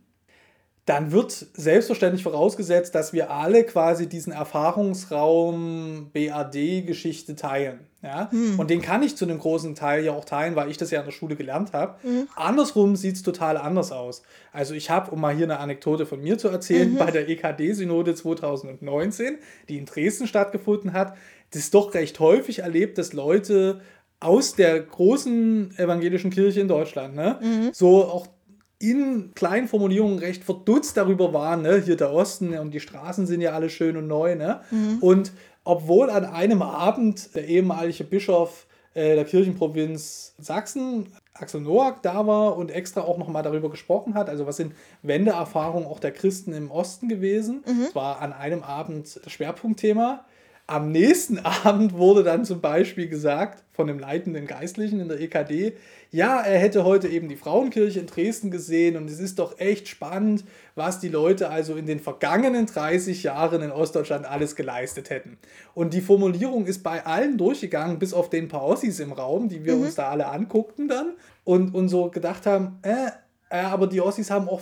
[0.90, 7.82] dann wird selbstverständlich vorausgesetzt, dass wir alle quasi diesen Erfahrungsraum BAD-Geschichte teilen.
[8.02, 8.32] Ja?
[8.58, 11.02] Und den kann ich zu einem großen Teil ja auch teilen, weil ich das ja
[11.02, 12.00] in der Schule gelernt habe.
[12.36, 14.24] Andersrum sieht es total anders aus.
[14.52, 18.16] Also ich habe, um mal hier eine Anekdote von mir zu erzählen, bei der EKD-Synode
[18.16, 19.38] 2019,
[19.70, 21.16] die in Dresden stattgefunden hat,
[21.52, 23.82] das doch recht häufig erlebt, dass Leute
[24.20, 28.28] aus der großen evangelischen Kirche in Deutschland, ne, so auch
[28.80, 33.42] in kleinen Formulierungen recht verdutzt darüber waren, ne, hier der Osten und die Straßen sind
[33.42, 34.62] ja alle schön und neu, ne?
[35.02, 35.32] Und
[35.66, 42.58] obwohl an einem Abend der ehemalige Bischof äh, der Kirchenprovinz Sachsen, Axel Noack, da war
[42.58, 46.72] und extra auch nochmal darüber gesprochen hat, also was sind Wendeerfahrungen auch der Christen im
[46.72, 47.64] Osten gewesen.
[47.86, 50.26] Das war an einem Abend das Schwerpunktthema.
[50.70, 55.74] Am nächsten Abend wurde dann zum Beispiel gesagt von dem leitenden Geistlichen in der EKD,
[56.12, 59.88] ja, er hätte heute eben die Frauenkirche in Dresden gesehen und es ist doch echt
[59.88, 60.44] spannend,
[60.76, 65.40] was die Leute also in den vergangenen 30 Jahren in Ostdeutschland alles geleistet hätten.
[65.74, 69.66] Und die Formulierung ist bei allen durchgegangen, bis auf den paar Ossis im Raum, die
[69.66, 71.14] wir uns da alle anguckten dann
[71.46, 73.10] und, und so gedacht haben, äh,
[73.50, 74.62] äh, aber die Ossis haben auch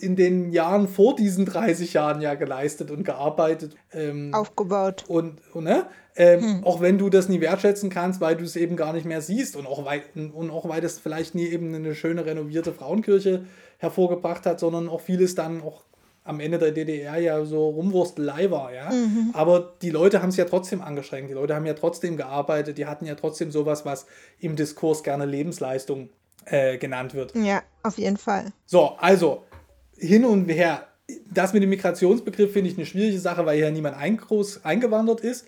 [0.00, 3.76] in den Jahren vor diesen 30 Jahren ja geleistet und gearbeitet.
[3.92, 5.04] Ähm, Aufgebaut.
[5.08, 5.86] und, und ne?
[6.18, 9.20] Ähm, Auch wenn du das nie wertschätzen kannst, weil du es eben gar nicht mehr
[9.20, 12.72] siehst und auch weil, und, und auch weil das vielleicht nie eben eine schöne renovierte
[12.72, 13.44] Frauenkirche
[13.78, 15.82] hervorgebracht hat, sondern auch vieles dann auch
[16.24, 18.90] am Ende der DDR ja so Rumwurstelei war, ja.
[19.32, 22.86] Aber die Leute haben es ja trotzdem angestrengt, die Leute haben ja trotzdem gearbeitet, die
[22.86, 24.06] hatten ja trotzdem sowas, was
[24.40, 26.08] im Diskurs gerne Lebensleistung
[26.46, 27.34] äh, genannt wird.
[27.36, 28.46] Ja, auf jeden Fall.
[28.64, 29.44] So, also
[29.98, 30.86] hin und her.
[31.32, 35.20] Das mit dem Migrationsbegriff finde ich eine schwierige Sache, weil hier niemand ein, groß eingewandert
[35.20, 35.44] ist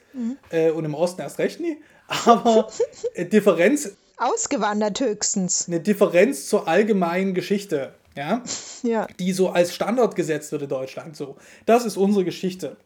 [0.50, 1.78] äh, und im Osten erst recht nie.
[2.24, 2.68] Aber
[3.14, 5.66] äh, Differenz, Ausgewandert höchstens.
[5.68, 8.42] eine Differenz zur allgemeinen Geschichte, ja,
[8.82, 9.06] Ja.
[9.18, 11.16] die so als Standard gesetzt wird in Deutschland.
[11.16, 12.76] So, das ist unsere Geschichte.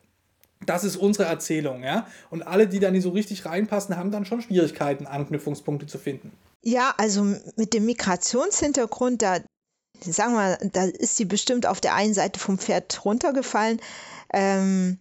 [0.64, 2.06] Das ist unsere Erzählung, ja.
[2.30, 6.32] Und alle, die da nicht so richtig reinpassen, haben dann schon Schwierigkeiten, Anknüpfungspunkte zu finden.
[6.62, 7.24] Ja, also
[7.56, 9.38] mit dem Migrationshintergrund, da
[10.10, 13.80] sagen wir, da ist sie bestimmt auf der einen Seite vom Pferd runtergefallen.
[14.32, 14.98] Ähm,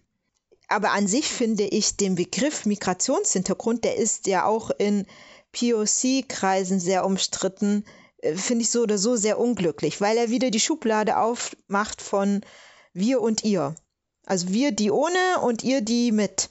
[0.68, 5.06] aber an sich finde ich den Begriff Migrationshintergrund, der ist ja auch in
[5.52, 7.84] POC-Kreisen sehr umstritten,
[8.18, 12.42] äh, finde ich so oder so sehr unglücklich, weil er wieder die Schublade aufmacht von
[12.94, 13.74] wir und ihr.
[14.24, 16.48] Also wir die ohne und ihr die mit.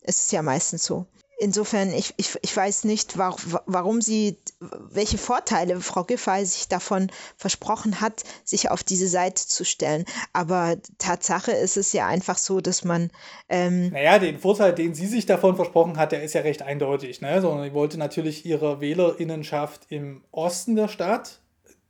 [0.00, 1.06] Es ist ja meistens so.
[1.38, 7.10] Insofern, ich, ich, ich weiß nicht, war, warum sie, welche Vorteile Frau Giffey sich davon
[7.36, 10.04] versprochen hat, sich auf diese Seite zu stellen.
[10.32, 13.10] Aber Tatsache ist es ja einfach so, dass man
[13.48, 17.20] ähm, Naja, den Vorteil, den sie sich davon versprochen hat, der ist ja recht eindeutig.
[17.20, 17.40] Ne?
[17.40, 21.40] Sondern sie wollte natürlich ihre Wählerinnenschaft im Osten der Stadt,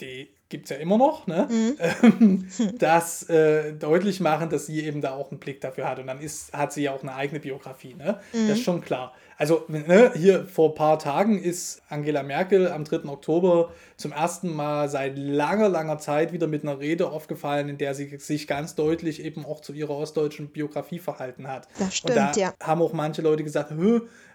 [0.00, 1.48] die gibt es ja immer noch, ne?
[1.50, 2.46] Mhm.
[2.78, 5.98] das äh, deutlich machen, dass sie eben da auch einen Blick dafür hat.
[5.98, 8.20] Und dann ist, hat sie ja auch eine eigene Biografie, ne?
[8.34, 8.48] Mhm.
[8.48, 9.14] Das ist schon klar.
[9.38, 13.08] Also ne, hier vor ein paar Tagen ist Angela Merkel am 3.
[13.08, 17.94] Oktober zum ersten Mal seit langer, langer Zeit wieder mit einer Rede aufgefallen, in der
[17.94, 21.66] sie sich ganz deutlich eben auch zu ihrer ostdeutschen Biografie verhalten hat.
[21.78, 22.52] Das stimmt, Und da ja.
[22.62, 23.72] haben auch manche Leute gesagt,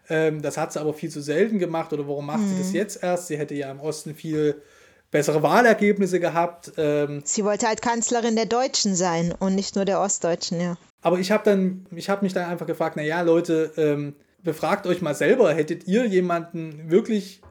[0.10, 2.48] ähm, das hat sie aber viel zu selten gemacht oder warum macht mhm.
[2.48, 3.28] sie das jetzt erst?
[3.28, 4.64] Sie hätte ja im Osten viel
[5.12, 6.74] bessere Wahlergebnisse gehabt.
[6.78, 10.78] Ähm, Sie wollte halt Kanzlerin der Deutschen sein und nicht nur der Ostdeutschen, ja.
[11.02, 15.02] Aber ich habe dann, ich habe mich dann einfach gefragt, naja, Leute, ähm, befragt euch
[15.02, 17.42] mal selber, hättet ihr jemanden wirklich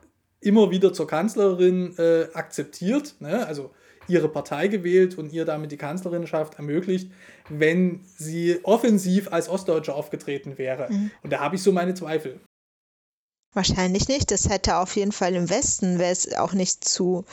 [0.40, 3.46] immer wieder zur Kanzlerin äh, akzeptiert, ne?
[3.46, 3.70] also
[4.08, 7.10] ihre Partei gewählt und ihr damit die Kanzlerinschaft ermöglicht,
[7.48, 10.88] wenn sie offensiv als Ostdeutsche aufgetreten wäre.
[10.90, 11.10] Mhm.
[11.22, 12.40] Und da habe ich so meine Zweifel.
[13.52, 14.30] Wahrscheinlich nicht.
[14.30, 17.24] Das hätte auf jeden Fall im Westen, wäre es auch nicht zu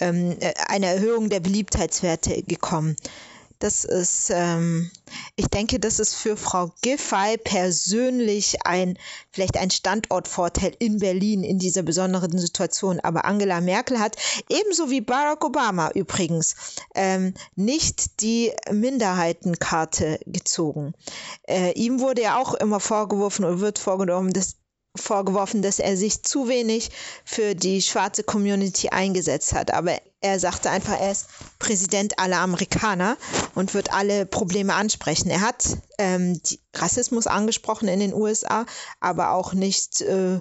[0.00, 2.96] ähm, äh, einer Erhöhung der Beliebtheitswerte gekommen.
[3.58, 4.90] Das ist, ähm,
[5.34, 8.98] ich denke, das ist für Frau Giffey persönlich ein,
[9.30, 13.00] vielleicht ein Standortvorteil in Berlin in dieser besonderen Situation.
[13.00, 14.16] Aber Angela Merkel hat,
[14.50, 16.56] ebenso wie Barack Obama übrigens,
[16.94, 20.92] ähm, nicht die Minderheitenkarte gezogen.
[21.48, 24.56] Äh, ihm wurde ja auch immer vorgeworfen oder wird vorgenommen, dass
[24.96, 26.90] vorgeworfen, dass er sich zu wenig
[27.24, 29.72] für die schwarze Community eingesetzt hat.
[29.72, 31.28] Aber er sagte einfach, er ist
[31.58, 33.16] Präsident aller Amerikaner
[33.54, 35.30] und wird alle Probleme ansprechen.
[35.30, 36.40] Er hat ähm,
[36.74, 38.66] Rassismus angesprochen in den USA,
[39.00, 40.40] aber auch nicht äh,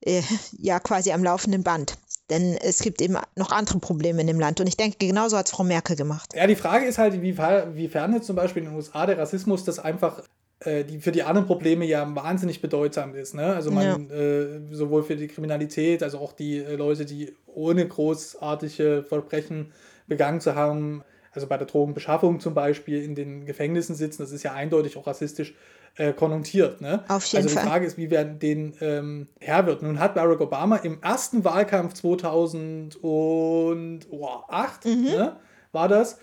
[0.00, 0.22] äh,
[0.58, 1.98] ja quasi am laufenden Band.
[2.30, 4.60] Denn es gibt eben noch andere Probleme in dem Land.
[4.60, 6.34] Und ich denke, genauso hat es Frau Merkel gemacht.
[6.34, 9.78] Ja, die Frage ist halt, wiefern jetzt zum Beispiel in den USA der Rassismus das
[9.78, 10.22] einfach
[10.64, 13.34] die für die anderen Probleme ja wahnsinnig bedeutsam ist.
[13.34, 13.54] Ne?
[13.54, 14.16] Also man ja.
[14.16, 19.72] äh, sowohl für die Kriminalität, also auch die äh, Leute, die ohne großartige Verbrechen
[20.08, 24.42] begangen zu haben, also bei der Drogenbeschaffung zum Beispiel in den Gefängnissen sitzen, das ist
[24.42, 25.54] ja eindeutig auch rassistisch
[25.96, 26.80] äh, konnotiert.
[26.80, 27.04] Ne?
[27.08, 27.64] Auf jeden also die Fall.
[27.64, 29.82] Frage ist, wie wer den ähm, Herr wird.
[29.82, 35.04] Nun hat Barack Obama im ersten Wahlkampf 2008 mhm.
[35.04, 35.36] ne,
[35.72, 36.18] war das,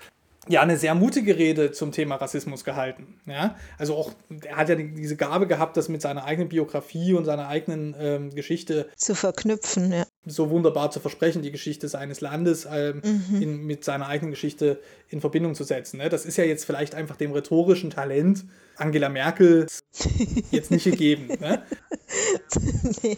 [0.48, 3.20] ja eine sehr mutige Rede zum Thema Rassismus gehalten.
[3.26, 3.56] Ja?
[3.78, 4.12] Also auch,
[4.44, 8.30] er hat ja diese Gabe gehabt, das mit seiner eigenen Biografie und seiner eigenen ähm,
[8.34, 10.06] Geschichte zu verknüpfen, ja.
[10.26, 13.42] so wunderbar zu versprechen, die Geschichte seines Landes ähm, mhm.
[13.42, 14.80] in, mit seiner eigenen Geschichte
[15.10, 15.98] in Verbindung zu setzen.
[15.98, 16.10] Ne?
[16.10, 18.46] Das ist ja jetzt vielleicht einfach dem rhetorischen Talent
[18.78, 19.68] Angela Merkel
[20.52, 21.28] jetzt nicht gegeben.
[21.40, 21.64] Ne?
[23.04, 23.18] nee.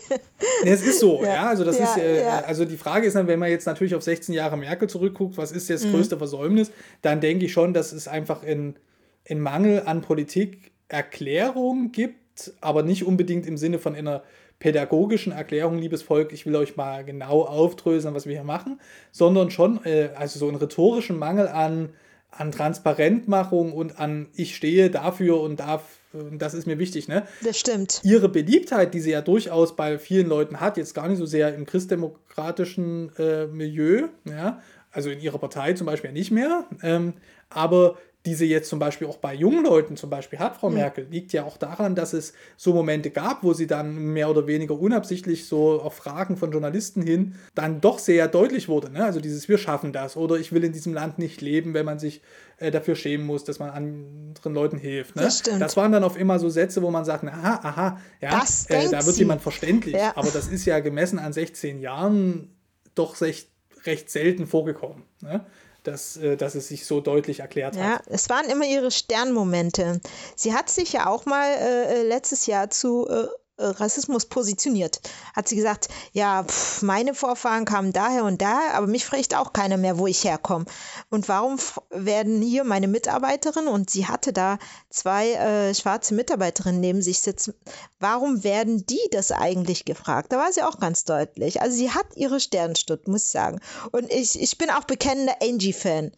[0.63, 0.69] nee.
[0.69, 1.33] Es ist so, ja.
[1.33, 1.49] ja?
[1.49, 2.39] Also das ja, ist, äh, ja.
[2.41, 5.51] also die Frage ist dann, wenn man jetzt natürlich auf 16 Jahre Merkel zurückguckt, was
[5.51, 5.91] ist das mhm.
[5.91, 8.75] größte Versäumnis, dann denke ich schon, dass es einfach in,
[9.23, 14.23] in Mangel an Politikerklärung gibt, aber nicht unbedingt im Sinne von einer
[14.59, 18.79] pädagogischen Erklärung, liebes Volk, ich will euch mal genau aufdröseln, was wir hier machen,
[19.11, 21.89] sondern schon, äh, also so einen rhetorischen Mangel an
[22.37, 25.83] an Transparentmachung und an ich stehe dafür und darf
[26.31, 27.27] das ist mir wichtig, ne?
[27.43, 27.99] Das stimmt.
[28.03, 31.53] Ihre Beliebtheit, die sie ja durchaus bei vielen Leuten hat, jetzt gar nicht so sehr
[31.53, 37.13] im christdemokratischen äh, Milieu, ja, also in ihrer Partei zum Beispiel nicht mehr, ähm,
[37.49, 37.97] aber
[38.27, 40.75] die sie jetzt zum Beispiel auch bei jungen Leuten zum Beispiel hat, Frau mhm.
[40.75, 44.47] Merkel, liegt ja auch daran, dass es so Momente gab, wo sie dann mehr oder
[44.47, 48.91] weniger unabsichtlich so auf Fragen von Journalisten hin dann doch sehr deutlich wurde.
[48.91, 49.05] Ne?
[49.05, 51.99] Also dieses Wir schaffen das oder ich will in diesem Land nicht leben, wenn man
[51.99, 52.21] sich
[52.57, 55.15] äh, dafür schämen muss, dass man anderen Leuten hilft.
[55.15, 55.21] Ne?
[55.21, 55.61] Das, stimmt.
[55.61, 59.05] das waren dann auf immer so Sätze, wo man sagt, aha, aha, ja, äh, da
[59.05, 59.21] wird sie.
[59.21, 59.95] jemand verständlich.
[59.95, 60.11] Ja.
[60.17, 62.49] Aber das ist ja gemessen an 16 Jahren
[62.93, 63.47] doch recht,
[63.85, 65.03] recht selten vorgekommen.
[65.21, 65.45] Ne?
[65.87, 68.05] Dass, äh, dass es sich so deutlich erklärt ja, hat.
[68.07, 70.01] Ja, es waren immer ihre Sternmomente.
[70.35, 75.01] Sie hat sich ja auch mal äh, äh letztes Jahr zu äh, äh, Rassismus positioniert.
[75.35, 79.53] Hat sie gesagt, ja, pff, meine Vorfahren kamen daher und daher, aber mich fragt auch
[79.53, 80.65] keiner mehr, wo ich herkomme.
[81.09, 81.57] Und warum
[81.89, 87.53] werden hier meine Mitarbeiterinnen, und sie hatte da zwei äh, schwarze Mitarbeiterinnen neben sich sitzen,
[87.99, 90.31] warum werden die das eigentlich gefragt?
[90.31, 91.61] Da war sie auch ganz deutlich.
[91.61, 93.59] Also sie hat ihre Sternstutt, muss ich sagen.
[93.91, 96.11] Und ich, ich bin auch bekennender Angie-Fan.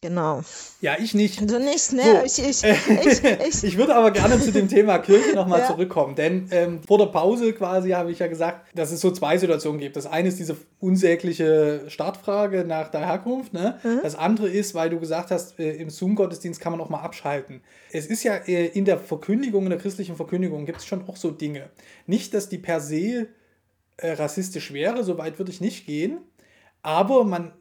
[0.00, 0.42] Genau.
[0.80, 1.40] Ja, ich nicht.
[1.40, 2.02] Du nicht, ne?
[2.02, 2.24] So.
[2.24, 5.66] Ich, ich, ich, ich, ich, würde aber gerne zu dem Thema Kirche nochmal ja.
[5.66, 9.38] zurückkommen, denn ähm, vor der Pause quasi habe ich ja gesagt, dass es so zwei
[9.38, 9.96] Situationen gibt.
[9.96, 13.52] Das eine ist diese unsägliche Startfrage nach der Herkunft.
[13.52, 13.80] Ne?
[13.82, 13.98] Mhm.
[14.04, 17.60] Das andere ist, weil du gesagt hast, äh, im Zoom-Gottesdienst kann man auch mal abschalten.
[17.90, 21.16] Es ist ja äh, in der Verkündigung, in der christlichen Verkündigung, gibt es schon auch
[21.16, 21.70] so Dinge.
[22.06, 23.26] Nicht, dass die per se
[23.96, 26.18] äh, rassistisch wäre, so weit würde ich nicht gehen,
[26.82, 27.52] aber man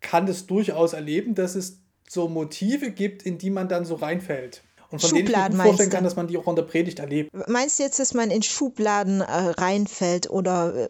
[0.00, 4.62] kann das durchaus erleben, dass es so Motive gibt, in die man dann so reinfällt.
[4.90, 7.30] Und von denen ich mir vorstellen kann, dass man die auch in der Predigt erlebt.
[7.48, 10.88] Meinst du jetzt, dass man in Schubladen äh, reinfällt oder äh,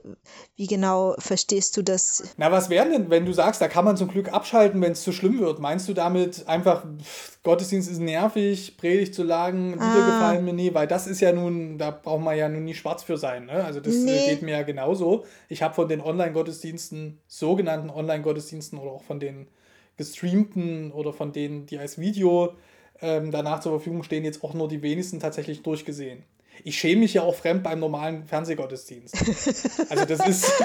[0.56, 2.22] wie genau verstehst du das?
[2.36, 5.02] Na, was wäre denn, wenn du sagst, da kann man zum Glück abschalten, wenn es
[5.02, 5.58] zu schlimm wird?
[5.58, 10.06] Meinst du damit einfach, pff, Gottesdienst ist nervig, Predigt zu lagen, Lieder ah.
[10.06, 13.02] gefallen mir nie, weil das ist ja nun, da braucht man ja nun nie schwarz
[13.02, 13.46] für sein.
[13.46, 13.64] Ne?
[13.64, 14.26] Also das äh, nee.
[14.30, 15.24] geht mir ja genauso.
[15.48, 19.48] Ich habe von den Online-Gottesdiensten, sogenannten Online-Gottesdiensten oder auch von den
[19.96, 22.54] gestreamten oder von denen, die als Video
[23.02, 26.22] ähm, danach zur Verfügung stehen, jetzt auch nur die wenigsten tatsächlich durchgesehen.
[26.64, 29.14] Ich schäme mich ja auch fremd beim normalen Fernsehgottesdienst.
[29.88, 30.44] Also das ist.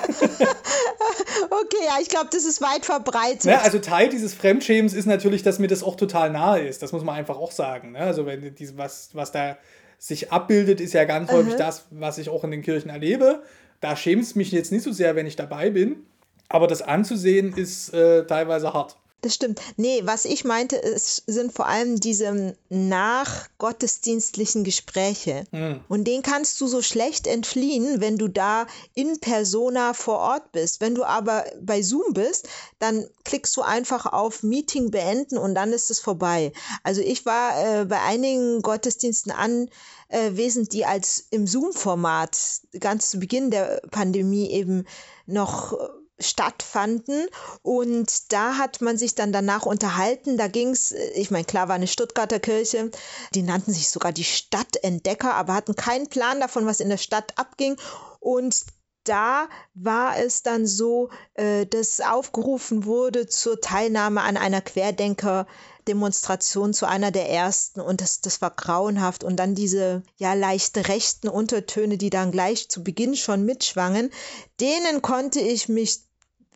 [1.49, 3.45] okay, ja, ich glaube, das ist weit verbreitet.
[3.45, 6.81] Ne, also Teil dieses Fremdschämens ist natürlich, dass mir das auch total nahe ist.
[6.81, 7.93] Das muss man einfach auch sagen.
[7.93, 7.99] Ne?
[7.99, 9.57] Also wenn diese, was, was da
[9.97, 13.43] sich abbildet, ist ja ganz häufig das, was ich auch in den Kirchen erlebe.
[13.79, 16.05] Da schämt es mich jetzt nicht so sehr, wenn ich dabei bin.
[16.49, 18.97] Aber das anzusehen ist äh, teilweise hart.
[19.25, 19.59] Das stimmt.
[19.75, 25.45] Nee, was ich meinte, es sind vor allem diese nachgottesdienstlichen Gespräche.
[25.51, 25.79] Mhm.
[25.87, 30.79] Und den kannst du so schlecht entfliehen, wenn du da in persona vor Ort bist.
[30.79, 35.73] Wenn du aber bei Zoom bist, dann klickst du einfach auf Meeting beenden und dann
[35.73, 36.51] ist es vorbei.
[36.83, 42.37] Also ich war äh, bei einigen Gottesdiensten anwesend, die als im Zoom-Format
[42.79, 44.85] ganz zu Beginn der Pandemie eben
[45.25, 45.75] noch
[46.19, 47.27] stattfanden.
[47.61, 50.37] Und da hat man sich dann danach unterhalten.
[50.37, 52.91] Da ging es, ich meine, klar war eine Stuttgarter Kirche,
[53.33, 57.37] die nannten sich sogar die Stadtentdecker, aber hatten keinen Plan davon, was in der Stadt
[57.37, 57.77] abging.
[58.19, 58.65] Und
[59.03, 65.45] da war es dann so, äh, dass aufgerufen wurde zur Teilnahme an einer Querdenker-
[65.87, 69.23] Demonstration zu einer der ersten und das, das war grauenhaft.
[69.23, 74.11] Und dann diese ja leicht rechten Untertöne, die dann gleich zu Beginn schon mitschwangen,
[74.59, 76.04] denen konnte ich mich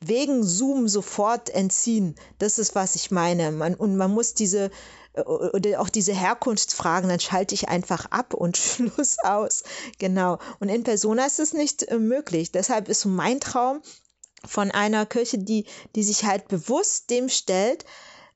[0.01, 2.15] wegen Zoom sofort entziehen.
[2.37, 3.51] Das ist, was ich meine.
[3.51, 4.71] Man, und man muss diese
[5.13, 9.63] äh, oder auch diese Herkunftsfragen, dann schalte ich einfach ab und Schluss aus.
[9.97, 10.39] Genau.
[10.59, 12.51] Und in Persona ist es nicht äh, möglich.
[12.51, 13.81] Deshalb ist mein Traum
[14.45, 17.85] von einer Kirche, die, die sich halt bewusst dem stellt,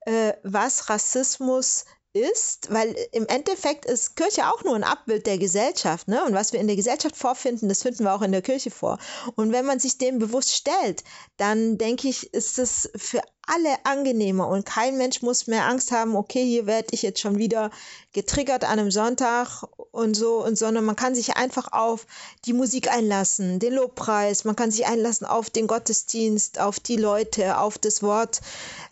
[0.05, 6.07] äh, was Rassismus ist, weil im Endeffekt ist Kirche auch nur ein Abbild der Gesellschaft,
[6.07, 6.23] ne?
[6.23, 8.99] Und was wir in der Gesellschaft vorfinden, das finden wir auch in der Kirche vor.
[9.35, 11.03] Und wenn man sich dem bewusst stellt,
[11.37, 16.15] dann denke ich, ist es für alle angenehmer und kein Mensch muss mehr Angst haben,
[16.15, 17.71] okay, hier werde ich jetzt schon wieder
[18.13, 22.05] getriggert an einem Sonntag und so und sondern man kann sich einfach auf
[22.45, 27.57] die Musik einlassen, den Lobpreis, man kann sich einlassen auf den Gottesdienst, auf die Leute,
[27.57, 28.39] auf das Wort,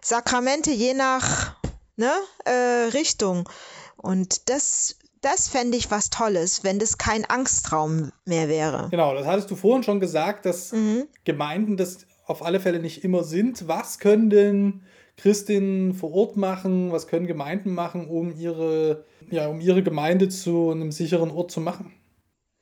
[0.02, 1.56] Sakramente je nach
[1.96, 2.12] ne,
[2.46, 3.50] äh, Richtung.
[3.98, 8.88] Und das, das fände ich was Tolles, wenn das kein Angstraum mehr wäre.
[8.92, 11.08] Genau, das hattest du vorhin schon gesagt, dass mhm.
[11.24, 13.68] Gemeinden das auf alle Fälle nicht immer sind.
[13.68, 14.82] Was können denn
[15.18, 16.92] Christinnen vor Ort machen?
[16.92, 21.60] Was können Gemeinden machen, um ihre, ja, um ihre Gemeinde zu einem sicheren Ort zu
[21.60, 21.94] machen?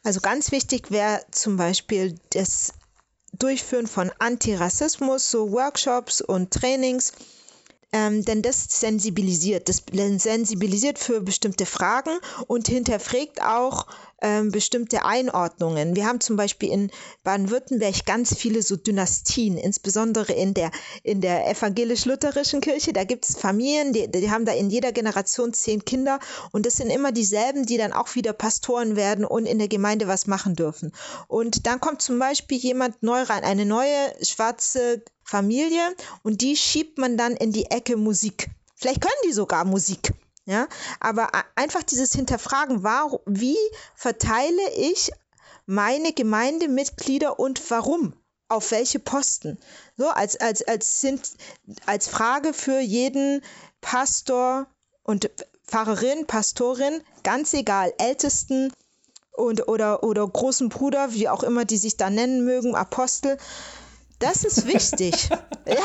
[0.04, 2.74] Also ganz wichtig wäre zum Beispiel das
[3.38, 7.14] Durchführen von Antirassismus, so Workshops und Trainings
[7.92, 9.82] ähm, denn das sensibilisiert, das
[10.20, 13.88] sensibilisiert für bestimmte Fragen und hinterfragt auch
[14.22, 15.96] ähm, bestimmte Einordnungen.
[15.96, 16.92] Wir haben zum Beispiel in
[17.24, 20.72] Baden-Württemberg ganz viele so Dynastien, insbesondere in der,
[21.04, 22.94] in der evangelisch-lutherischen Kirche.
[22.94, 26.20] Da gibt es Familien, die, die haben da in jeder Generation zehn Kinder
[26.52, 30.08] und das sind immer dieselben, die dann auch wieder Pastoren werden und in der Gemeinde
[30.08, 30.92] was machen dürfen.
[31.28, 36.98] Und dann kommt zum Beispiel jemand neu rein, eine neue schwarze Familie und die schiebt
[36.98, 38.50] man dann in die Ecke Musik.
[38.76, 40.14] Vielleicht können die sogar Musik.
[40.50, 40.68] Ja,
[41.00, 43.56] aber einfach dieses Hinterfragen, warum, wie
[43.94, 45.12] verteile ich
[45.68, 48.14] meine Gemeindemitglieder und warum?
[48.48, 49.60] Auf welche Posten?
[49.96, 51.06] So, als, als, als,
[51.86, 53.44] als Frage für jeden
[53.82, 54.66] Pastor
[55.04, 55.30] und
[55.68, 58.74] Pfarrerin, Pastorin, ganz egal, Ältesten
[59.34, 63.38] und, oder, oder großen Bruder, wie auch immer die sich da nennen mögen, Apostel.
[64.20, 65.30] Das ist wichtig.
[65.68, 65.76] ja,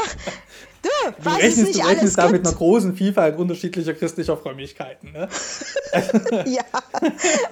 [0.85, 0.91] Du,
[1.23, 5.13] du rechnest, du rechnest da mit einer großen Vielfalt unterschiedlicher christlicher Frömmigkeiten.
[5.13, 5.29] Ne?
[6.45, 6.63] ja,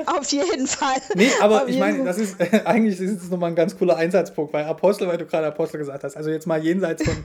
[0.05, 0.97] auf jeden Fall.
[1.15, 3.97] Nee, aber auf ich meine, das ist äh, eigentlich ist das nochmal ein ganz cooler
[3.97, 7.25] Einsatzpunkt, weil Apostel, weil du gerade Apostel gesagt hast, also jetzt mal jenseits von,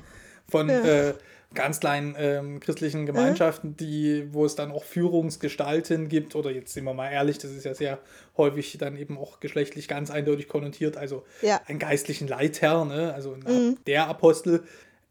[0.49, 0.79] von ja.
[0.79, 1.13] äh,
[1.53, 6.83] ganz kleinen ähm, christlichen Gemeinschaften, die, wo es dann auch Führungsgestalten gibt, oder jetzt sind
[6.83, 7.99] wir mal ehrlich, das ist ja sehr
[8.35, 11.61] häufig dann eben auch geschlechtlich ganz eindeutig konnotiert, also ja.
[11.65, 13.13] einen geistlichen Leitherr, ne?
[13.13, 13.77] also mhm.
[13.87, 14.63] der Apostel,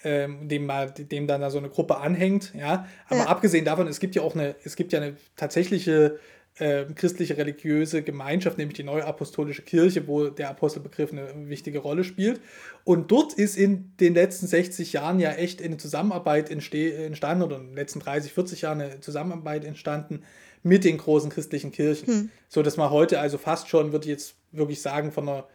[0.05, 2.87] ähm, dem, mal, dem dann da so eine Gruppe anhängt, ja.
[3.09, 3.27] Aber ja.
[3.27, 6.19] abgesehen davon, es gibt ja auch eine, es gibt ja eine tatsächliche
[6.59, 12.05] äh, christliche religiöse Gemeinschaft, nämlich die Neue Apostolische Kirche, wo der Apostelbegriff eine wichtige Rolle
[12.05, 12.41] spielt.
[12.85, 17.67] Und dort ist in den letzten 60 Jahren ja echt eine Zusammenarbeit entstanden oder in
[17.69, 20.23] den letzten 30, 40 Jahren eine Zusammenarbeit entstanden
[20.63, 22.07] mit den großen christlichen Kirchen.
[22.07, 22.31] Hm.
[22.49, 25.47] So dass man heute also fast schon, würde ich jetzt wirklich sagen, von einer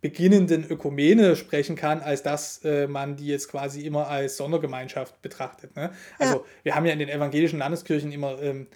[0.00, 5.76] beginnenden Ökumene sprechen kann, als dass äh, man die jetzt quasi immer als Sondergemeinschaft betrachtet.
[5.76, 5.92] Ne?
[6.18, 6.44] Also ja.
[6.64, 8.66] wir haben ja in den evangelischen Landeskirchen immer ähm,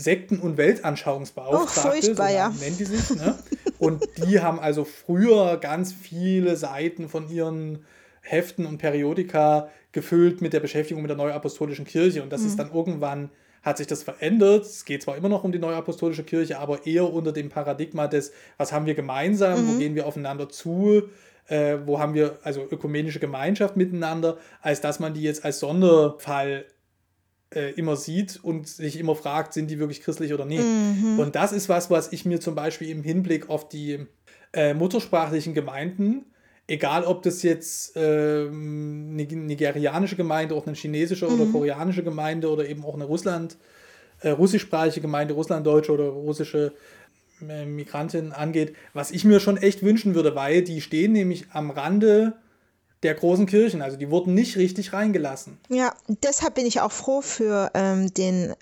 [0.00, 2.48] Sekten- und Weltanschauungsbeauftragte, oh, so ja.
[2.60, 3.10] nennen die sich.
[3.18, 3.38] Ne?
[3.78, 7.84] Und die haben also früher ganz viele Seiten von ihren
[8.22, 12.22] Heften und Periodika gefüllt mit der Beschäftigung mit der neuapostolischen Kirche.
[12.22, 12.46] Und das mhm.
[12.46, 13.30] ist dann irgendwann,
[13.62, 14.64] hat sich das verändert.
[14.64, 18.32] Es geht zwar immer noch um die neuapostolische Kirche, aber eher unter dem Paradigma des,
[18.56, 19.68] was haben wir gemeinsam, mhm.
[19.68, 21.02] wo gehen wir aufeinander zu,
[21.48, 26.64] äh, wo haben wir also ökumenische Gemeinschaft miteinander, als dass man die jetzt als Sonderfall
[27.54, 30.64] äh, immer sieht und sich immer fragt, sind die wirklich christlich oder nicht.
[30.64, 31.18] Mhm.
[31.18, 34.06] Und das ist was, was ich mir zum Beispiel im Hinblick auf die
[34.52, 36.26] äh, muttersprachlichen Gemeinden,
[36.68, 41.40] egal ob das jetzt eine nigerianische Gemeinde, auch eine chinesische mhm.
[41.40, 43.56] oder koreanische Gemeinde oder eben auch eine Russland,
[44.20, 46.72] äh, russischsprachige Gemeinde, russlanddeutsche oder russische
[47.48, 51.70] äh, Migrantin angeht, was ich mir schon echt wünschen würde, weil die stehen nämlich am
[51.70, 52.34] Rande
[53.02, 53.82] der großen Kirchen.
[53.82, 55.58] Also die wurden nicht richtig reingelassen.
[55.68, 58.54] Ja, deshalb bin ich auch froh für ähm, den,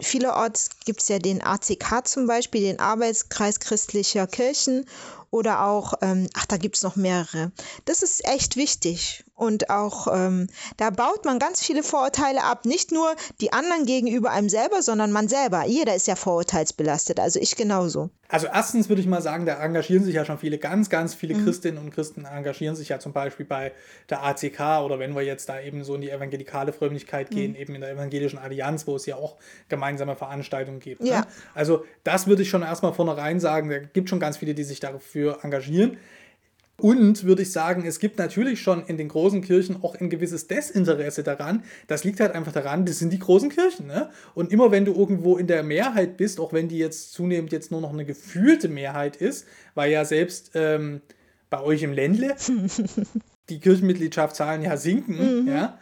[0.00, 4.86] vielerorts gibt es ja den ACK zum Beispiel, den Arbeitskreis christlicher Kirchen
[5.30, 7.52] oder auch, ähm, ach, da gibt es noch mehrere.
[7.84, 9.24] Das ist echt wichtig.
[9.34, 12.66] Und auch ähm, da baut man ganz viele Vorurteile ab.
[12.66, 15.64] Nicht nur die anderen gegenüber einem selber, sondern man selber.
[15.64, 17.20] Jeder ist ja vorurteilsbelastet.
[17.20, 18.10] Also ich genauso.
[18.28, 21.34] Also erstens würde ich mal sagen, da engagieren sich ja schon viele, ganz, ganz viele
[21.34, 21.44] mhm.
[21.44, 23.72] Christinnen und Christen engagieren sich ja zum Beispiel bei
[24.10, 27.56] der ACK oder wenn wir jetzt da eben so in die evangelikale Frömmigkeit gehen, mhm.
[27.56, 29.36] eben in der evangelischen Allianz, wo es ja auch
[29.68, 31.02] gemeinsame Veranstaltungen gibt.
[31.02, 31.10] Ne?
[31.10, 31.20] Ja.
[31.20, 31.26] Ne?
[31.54, 34.80] Also das würde ich schon erstmal vornherein sagen, da gibt schon ganz viele, die sich
[34.80, 35.98] dafür engagieren.
[36.80, 40.46] Und würde ich sagen, es gibt natürlich schon in den großen Kirchen auch ein gewisses
[40.46, 41.62] Desinteresse daran.
[41.88, 43.86] Das liegt halt einfach daran, das sind die großen Kirchen.
[43.86, 44.08] Ne?
[44.34, 47.70] Und immer wenn du irgendwo in der Mehrheit bist, auch wenn die jetzt zunehmend jetzt
[47.70, 51.02] nur noch eine gefühlte Mehrheit ist, weil ja selbst ähm,
[51.50, 52.34] bei euch im Ländle
[53.50, 55.48] die Kirchenmitgliedschaftszahlen ja sinken, mhm.
[55.48, 55.78] ja.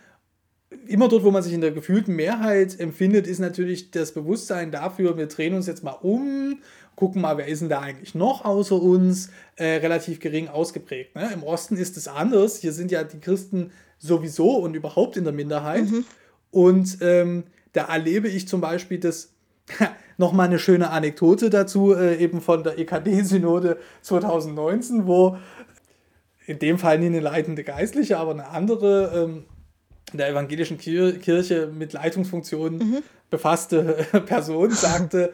[0.87, 5.16] Immer dort, wo man sich in der gefühlten Mehrheit empfindet, ist natürlich das Bewusstsein dafür,
[5.16, 6.59] wir drehen uns jetzt mal um
[6.99, 11.14] gucken mal, wer ist denn da eigentlich noch außer uns, äh, relativ gering ausgeprägt.
[11.14, 11.31] Ne?
[11.33, 12.57] Im Osten ist es anders.
[12.57, 15.89] Hier sind ja die Christen sowieso und überhaupt in der Minderheit.
[15.89, 16.05] Mhm.
[16.51, 19.33] Und ähm, da erlebe ich zum Beispiel das,
[20.16, 25.39] nochmal eine schöne Anekdote dazu, äh, eben von der EKD-Synode 2019, wo
[26.47, 29.45] in dem Fall nie eine leitende Geistliche, aber eine andere ähm,
[30.17, 33.03] der evangelischen Kirche mit Leitungsfunktionen mhm.
[33.31, 35.33] befasste Person sagte,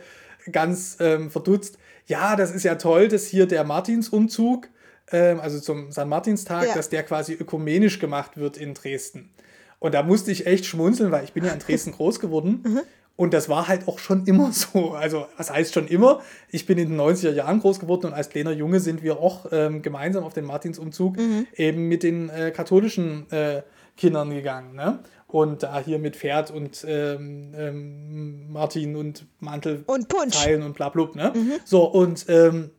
[0.50, 4.68] ganz ähm, verdutzt, ja, das ist ja toll, dass hier der Martinsumzug,
[5.10, 6.06] ähm, also zum St.
[6.06, 6.74] Martinstag, ja.
[6.74, 9.30] dass der quasi ökumenisch gemacht wird in Dresden.
[9.78, 12.62] Und da musste ich echt schmunzeln, weil ich bin ja in Dresden groß geworden.
[12.64, 12.80] Mhm.
[13.16, 14.92] Und das war halt auch schon immer so.
[14.92, 16.20] Also, was heißt schon immer?
[16.50, 19.46] Ich bin in den 90er Jahren groß geworden und als kleiner Junge sind wir auch
[19.52, 21.46] ähm, gemeinsam auf den Martinsumzug mhm.
[21.54, 23.62] eben mit den äh, katholischen äh,
[23.96, 24.74] Kindern gegangen.
[24.74, 25.00] Ne?
[25.34, 30.40] und da hier mit Pferd und ähm, ähm, Martin und Mantel und Punsch.
[30.40, 31.32] teilen und bla, bla, ne?
[31.34, 31.52] Mhm.
[31.64, 32.70] So, und ähm,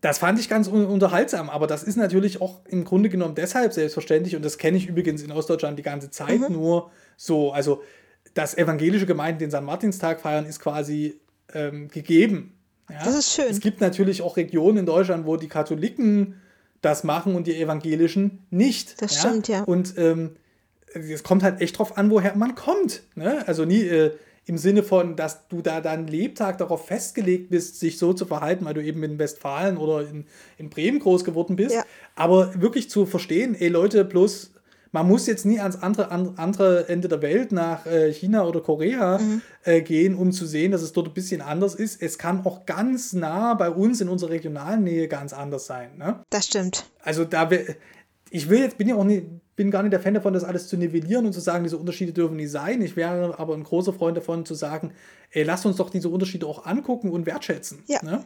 [0.00, 3.72] das fand ich ganz un unterhaltsam, aber das ist natürlich auch im Grunde genommen deshalb
[3.72, 6.52] selbstverständlich und das kenne ich übrigens in Ostdeutschland die ganze Zeit mhm.
[6.52, 7.52] nur so.
[7.52, 7.80] Also,
[8.34, 9.62] dass evangelische Gemeinden den St.
[9.62, 11.20] Martinstag feiern, ist quasi
[11.54, 12.58] ähm, gegeben.
[12.88, 13.04] Ja?
[13.04, 13.44] Das ist schön.
[13.48, 16.39] Es gibt natürlich auch Regionen in Deutschland, wo die Katholiken
[16.80, 19.00] das machen und die Evangelischen nicht.
[19.02, 19.28] Das ja?
[19.28, 19.62] stimmt, ja.
[19.64, 20.36] Und ähm,
[20.92, 23.02] es kommt halt echt drauf an, woher man kommt.
[23.14, 23.46] Ne?
[23.46, 24.12] Also nie äh,
[24.46, 28.64] im Sinne von, dass du da deinen Lebtag darauf festgelegt bist, sich so zu verhalten,
[28.64, 30.24] weil du eben in Westfalen oder in,
[30.58, 31.74] in Bremen groß geworden bist.
[31.74, 31.84] Ja.
[32.16, 34.52] Aber wirklich zu verstehen, ey Leute, bloß
[34.92, 38.60] man muss jetzt nie ans andere, an, andere Ende der Welt nach äh, China oder
[38.60, 39.42] Korea mhm.
[39.64, 42.02] äh, gehen, um zu sehen, dass es dort ein bisschen anders ist.
[42.02, 45.96] Es kann auch ganz nah bei uns in unserer regionalen Nähe ganz anders sein.
[45.96, 46.20] Ne?
[46.30, 46.86] Das stimmt.
[47.02, 47.48] Also da
[48.30, 49.26] ich will jetzt, bin ja auch nicht,
[49.56, 52.12] bin gar nicht der Fan davon, das alles zu nivellieren und zu sagen, diese Unterschiede
[52.12, 52.80] dürfen nicht sein.
[52.80, 54.92] Ich wäre aber ein großer Freund davon, zu sagen,
[55.32, 57.82] ey, lasst uns doch diese Unterschiede auch angucken und wertschätzen.
[57.86, 58.02] Ja.
[58.02, 58.24] Ne?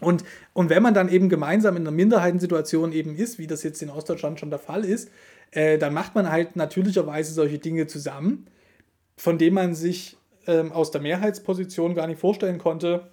[0.00, 3.82] Und, und wenn man dann eben gemeinsam in einer Minderheitensituation eben ist, wie das jetzt
[3.82, 5.10] in Ostdeutschland schon der Fall ist,
[5.52, 8.46] äh, dann macht man halt natürlicherweise solche Dinge zusammen,
[9.16, 13.10] von denen man sich ähm, aus der Mehrheitsposition gar nicht vorstellen konnte,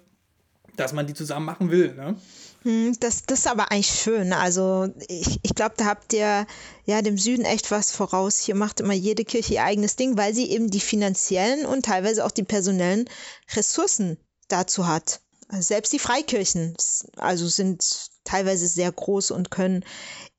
[0.76, 1.94] dass man die zusammen machen will.
[1.94, 2.16] Ne?
[2.62, 4.32] Hm, das, das ist aber eigentlich schön.
[4.32, 6.46] Also ich, ich glaube, da habt ihr
[6.84, 8.38] ja dem Süden echt was voraus.
[8.38, 12.24] Hier macht immer jede Kirche ihr eigenes Ding, weil sie eben die finanziellen und teilweise
[12.24, 13.08] auch die personellen
[13.54, 14.18] Ressourcen
[14.48, 15.20] dazu hat.
[15.50, 16.74] Selbst die Freikirchen,
[17.16, 19.84] also sind teilweise sehr groß und können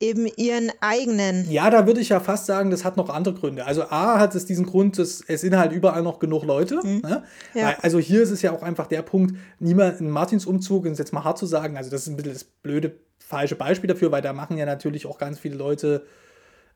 [0.00, 1.50] eben ihren eigenen.
[1.50, 3.64] Ja, da würde ich ja fast sagen, das hat noch andere Gründe.
[3.64, 6.80] Also A hat es diesen Grund, dass es sind halt überall noch genug Leute.
[6.84, 7.00] Mhm.
[7.00, 7.24] Ne?
[7.54, 7.76] Ja.
[7.80, 11.12] Also hier ist es ja auch einfach der Punkt, niemand ein Martinsumzug, um es jetzt
[11.12, 14.22] mal hart zu sagen, also das ist ein bisschen das blöde, falsche Beispiel dafür, weil
[14.22, 16.06] da machen ja natürlich auch ganz viele Leute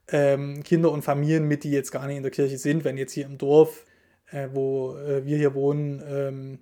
[0.08, 3.12] ähm, Kinder und Familien mit, die jetzt gar nicht in der Kirche sind, wenn jetzt
[3.12, 3.84] hier im Dorf,
[4.30, 6.58] äh, wo äh, wir hier wohnen, ähm,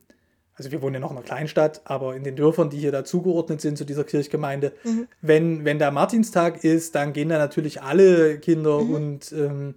[0.60, 3.62] also wir wohnen ja noch in einer Kleinstadt, aber in den Dörfern, die hier dazugeordnet
[3.62, 5.08] sind zu dieser Kirchgemeinde, mhm.
[5.22, 8.94] wenn, wenn der Martinstag ist, dann gehen da natürlich alle Kinder mhm.
[8.94, 9.74] und ähm,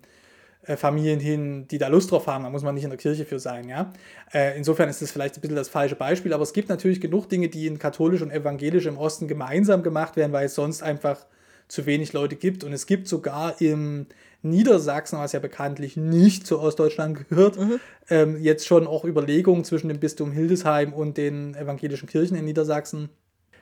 [0.64, 2.44] äh, Familien hin, die da Lust drauf haben.
[2.44, 3.94] Da muss man nicht in der Kirche für sein, ja.
[4.34, 7.30] Äh, insofern ist das vielleicht ein bisschen das falsche Beispiel, aber es gibt natürlich genug
[7.30, 11.26] Dinge, die in katholisch und evangelisch im Osten gemeinsam gemacht werden, weil es sonst einfach
[11.70, 12.66] zu wenig Leute gibt.
[12.66, 14.08] Und es gibt sogar im
[14.44, 17.80] Niedersachsen, was ja bekanntlich nicht zu Ostdeutschland gehört, mhm.
[18.10, 23.10] ähm, jetzt schon auch Überlegungen zwischen dem Bistum Hildesheim und den evangelischen Kirchen in Niedersachsen,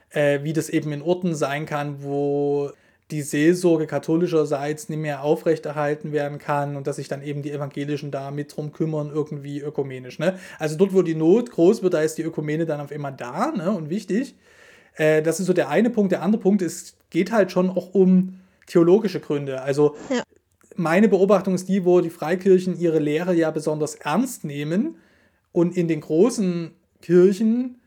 [0.09, 2.71] äh, wie das eben in Orten sein kann, wo
[3.11, 8.09] die Seelsorge katholischerseits nicht mehr aufrechterhalten werden kann und dass sich dann eben die Evangelischen
[8.09, 10.17] da mit drum kümmern, irgendwie ökumenisch.
[10.17, 10.39] Ne?
[10.57, 13.51] Also dort, wo die Not groß wird, da ist die Ökumene dann auf immer da
[13.51, 13.69] ne?
[13.69, 14.35] und wichtig.
[14.95, 16.11] Äh, das ist so der eine Punkt.
[16.11, 19.61] Der andere Punkt ist, geht halt schon auch um theologische Gründe.
[19.61, 20.23] Also ja
[20.75, 24.95] meine Beobachtung ist die, wo die Freikirchen ihre Lehre ja besonders ernst nehmen
[25.51, 27.79] und in den großen Kirchen,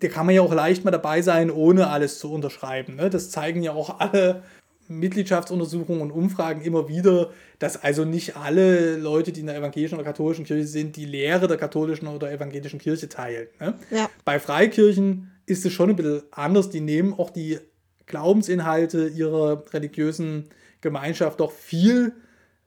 [0.00, 2.96] da kann man ja auch leicht mal dabei sein, ohne alles zu unterschreiben.
[2.96, 3.10] Ne?
[3.10, 4.42] Das zeigen ja auch alle
[4.88, 10.04] Mitgliedschaftsuntersuchungen und Umfragen immer wieder, dass also nicht alle Leute, die in der evangelischen oder
[10.04, 13.48] katholischen Kirche sind, die Lehre der katholischen oder evangelischen Kirche teilen.
[13.60, 13.74] Ne?
[13.90, 14.10] Ja.
[14.24, 16.70] Bei Freikirchen ist es schon ein bisschen anders.
[16.70, 17.58] Die nehmen auch die
[18.06, 20.48] Glaubensinhalte ihrer religiösen
[20.80, 22.14] Gemeinschaft doch viel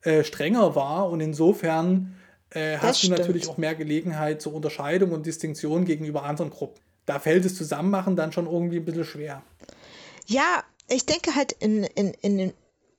[0.01, 2.15] äh, strenger war und insofern
[2.49, 3.17] äh, hast stimmt.
[3.17, 6.81] du natürlich auch mehr Gelegenheit zur Unterscheidung und Distinktion gegenüber anderen Gruppen.
[7.05, 9.43] Da fällt es Zusammenmachen dann schon irgendwie ein bisschen schwer.
[10.27, 12.53] Ja, ich denke halt in, in, in,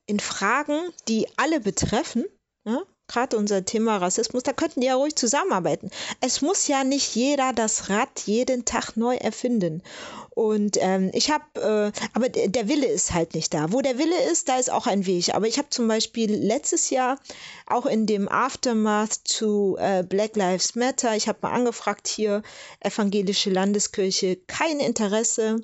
[0.06, 2.24] in Fragen, die alle betreffen,
[2.64, 2.82] ne?
[3.12, 5.90] Gerade unser Thema Rassismus, da könnten die ja ruhig zusammenarbeiten.
[6.20, 9.82] Es muss ja nicht jeder das Rad jeden Tag neu erfinden.
[10.34, 11.44] Und ähm, ich habe,
[11.94, 13.70] äh, aber der Wille ist halt nicht da.
[13.70, 15.34] Wo der Wille ist, da ist auch ein Weg.
[15.34, 17.18] Aber ich habe zum Beispiel letztes Jahr
[17.66, 22.42] auch in dem Aftermath zu äh, Black Lives Matter, ich habe mal angefragt hier,
[22.80, 25.60] evangelische Landeskirche, kein Interesse.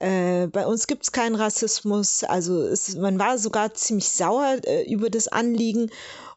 [0.00, 2.24] Äh, bei uns gibt es keinen Rassismus.
[2.24, 5.90] Also es, man war sogar ziemlich sauer äh, über das Anliegen.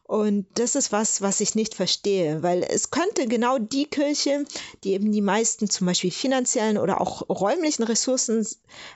[0.06, 4.44] Und das ist was, was ich nicht verstehe, weil es könnte genau die Kirche,
[4.84, 8.46] die eben die meisten zum Beispiel finanziellen oder auch räumlichen Ressourcen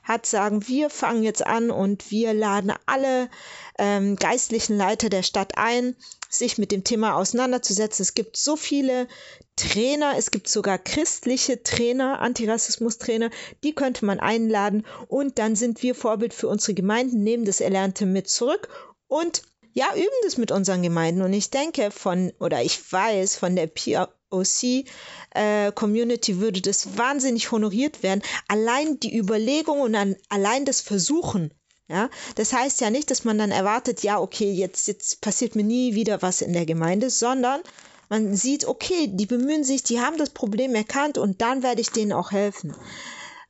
[0.03, 3.31] hat, sagen, wir fangen jetzt an und wir laden alle
[3.79, 5.97] ähm, geistlichen Leiter der Stadt ein,
[6.29, 8.03] sich mit dem Thema auseinanderzusetzen.
[8.03, 9.09] Es gibt so viele
[9.57, 13.31] Trainer, es gibt sogar christliche Trainer, Antirassismus-Trainer,
[13.65, 18.05] die könnte man einladen und dann sind wir Vorbild für unsere Gemeinden, nehmen das Erlernte
[18.05, 18.69] mit zurück
[19.07, 19.43] und
[19.73, 21.23] ja, üben das mit unseren Gemeinden.
[21.23, 28.03] Und ich denke von, oder ich weiß, von der POC-Community äh, würde das wahnsinnig honoriert
[28.03, 28.23] werden.
[28.49, 31.53] Allein die Überlegung und an, allein das Versuchen.
[31.91, 35.65] Ja, das heißt ja nicht, dass man dann erwartet, ja, okay, jetzt, jetzt passiert mir
[35.65, 37.63] nie wieder was in der Gemeinde, sondern
[38.11, 41.89] man sieht, okay, die bemühen sich, die haben das Problem erkannt und dann werde ich
[41.91, 42.75] denen auch helfen.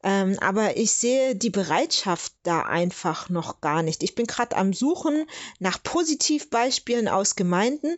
[0.09, 4.03] Ähm, aber ich sehe die Bereitschaft da einfach noch gar nicht.
[4.03, 5.27] Ich bin gerade am Suchen
[5.59, 7.95] nach Positivbeispielen aus Gemeinden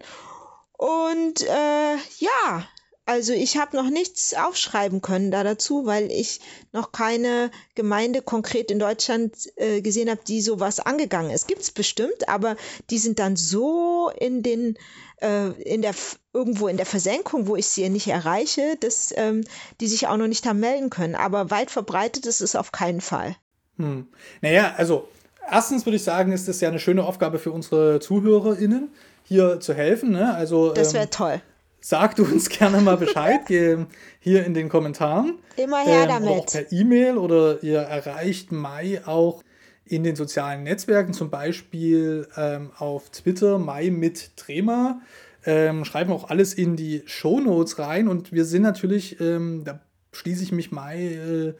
[0.72, 2.68] und äh, ja,
[3.10, 6.40] also ich habe noch nichts aufschreiben können da dazu, weil ich
[6.72, 11.48] noch keine Gemeinde konkret in Deutschland äh, gesehen habe, die sowas angegangen ist.
[11.48, 12.54] Gibt es bestimmt, aber
[12.88, 14.76] die sind dann so in den
[15.20, 15.94] äh, in der
[16.32, 19.42] irgendwo in der Versenkung, wo ich sie nicht erreiche, dass ähm,
[19.80, 21.16] die sich auch noch nicht haben melden können.
[21.16, 23.34] Aber weit verbreitet ist es auf keinen Fall.
[23.76, 24.06] Hm.
[24.40, 25.08] Naja, also
[25.50, 28.88] erstens würde ich sagen, ist es ja eine schöne Aufgabe für unsere ZuhörerInnen,
[29.24, 30.12] hier zu helfen.
[30.12, 30.32] Ne?
[30.32, 31.42] Also, das wäre ähm, toll.
[31.80, 35.38] Sagt uns gerne mal Bescheid hier in den Kommentaren.
[35.56, 36.28] Immer her ähm, damit.
[36.30, 39.42] Oder auch per E-Mail oder ihr erreicht Mai auch
[39.84, 45.00] in den sozialen Netzwerken, zum Beispiel ähm, auf Twitter, Mai mit Trema.
[45.44, 49.80] Ähm, schreiben auch alles in die Show Notes rein und wir sind natürlich, ähm, da
[50.12, 51.54] schließe ich mich Mai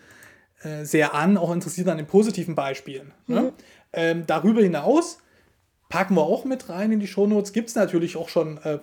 [0.65, 3.13] äh, äh, sehr an, auch interessiert an den positiven Beispielen.
[3.27, 3.41] Ne?
[3.41, 3.53] Mhm.
[3.93, 4.25] Ne?
[4.27, 5.19] Darüber hinaus
[5.89, 7.53] packen wir auch mit rein in die Show Notes.
[7.53, 8.79] Gibt es natürlich auch schon äh,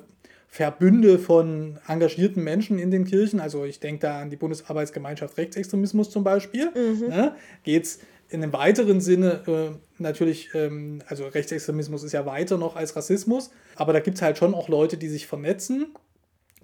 [0.47, 3.39] Verbünde von engagierten Menschen in den Kirchen.
[3.39, 6.71] Also ich denke da an die Bundesarbeitsgemeinschaft Rechtsextremismus zum Beispiel.
[6.71, 7.09] Mhm.
[7.09, 7.35] Ne?
[7.63, 12.75] Geht es in einem weiteren Sinne äh, natürlich, ähm, also Rechtsextremismus ist ja weiter noch
[12.75, 15.93] als Rassismus, aber da gibt es halt schon auch Leute, die sich vernetzen,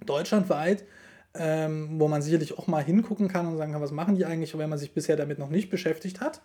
[0.04, 0.84] deutschlandweit,
[1.34, 4.56] ähm, wo man sicherlich auch mal hingucken kann und sagen kann, was machen die eigentlich,
[4.56, 6.42] wenn man sich bisher damit noch nicht beschäftigt hat.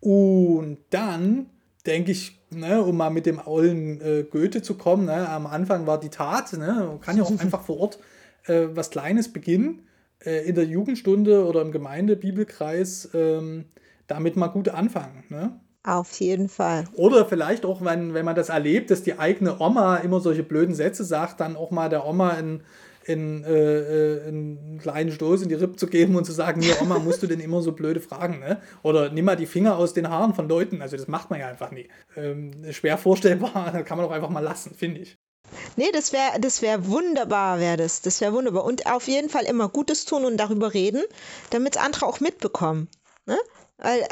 [0.00, 1.46] Und dann
[1.86, 5.86] denke ich, ne, um mal mit dem ollen äh, Goethe zu kommen, ne, am Anfang
[5.86, 7.98] war die Tat, ne, man kann ja auch einfach vor Ort
[8.46, 9.86] äh, was Kleines beginnen,
[10.24, 13.66] äh, in der Jugendstunde oder im Gemeindebibelkreis, ähm,
[14.06, 15.24] damit mal gut anfangen.
[15.28, 15.60] Ne?
[15.84, 16.84] Auf jeden Fall.
[16.94, 20.74] Oder vielleicht auch, wenn, wenn man das erlebt, dass die eigene Oma immer solche blöden
[20.74, 22.62] Sätze sagt, dann auch mal der Oma in,
[23.04, 26.80] in, äh, äh einen kleinen Stoß in die Rippe zu geben und zu sagen, hier
[26.80, 28.60] Oma, musst du denn immer so blöde Fragen, ne?
[28.82, 30.82] Oder nimm mal die Finger aus den Haaren von Leuten.
[30.82, 31.88] Also das macht man ja einfach nie.
[32.16, 35.18] Ähm, schwer vorstellbar, kann man doch einfach mal lassen, finde ich.
[35.76, 38.00] Nee, das wäre das wär wunderbar, wäre das.
[38.02, 38.64] Das wäre wunderbar.
[38.64, 41.02] Und auf jeden Fall immer Gutes tun und darüber reden,
[41.50, 42.88] damit andere auch mitbekommen.
[43.26, 43.38] Ne?
[43.78, 44.02] Weil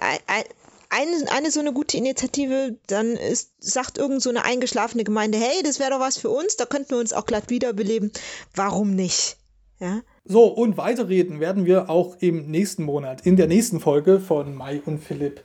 [0.90, 5.62] eine, eine so eine gute Initiative, dann ist, sagt irgend so eine eingeschlafene Gemeinde, hey,
[5.62, 8.12] das wäre doch was für uns, da könnten wir uns auch glatt wiederbeleben.
[8.54, 9.36] Warum nicht?
[9.78, 10.02] Ja.
[10.24, 14.82] So, und weiterreden werden wir auch im nächsten Monat, in der nächsten Folge von Mai
[14.84, 15.42] und Philipp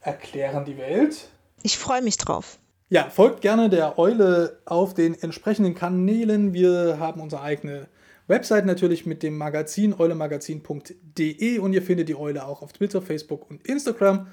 [0.00, 1.28] erklären die Welt.
[1.62, 2.58] Ich freue mich drauf.
[2.88, 6.52] Ja, folgt gerne der Eule auf den entsprechenden Kanälen.
[6.52, 7.88] Wir haben unsere eigene
[8.26, 13.50] Website natürlich mit dem Magazin eulemagazin.de und ihr findet die Eule auch auf Twitter, Facebook
[13.50, 14.28] und Instagram.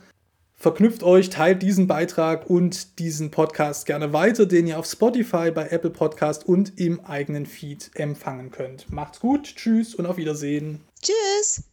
[0.61, 5.69] Verknüpft euch, teilt diesen Beitrag und diesen Podcast gerne weiter, den ihr auf Spotify, bei
[5.69, 8.91] Apple Podcast und im eigenen Feed empfangen könnt.
[8.91, 10.81] Macht's gut, tschüss und auf Wiedersehen.
[11.01, 11.63] Tschüss.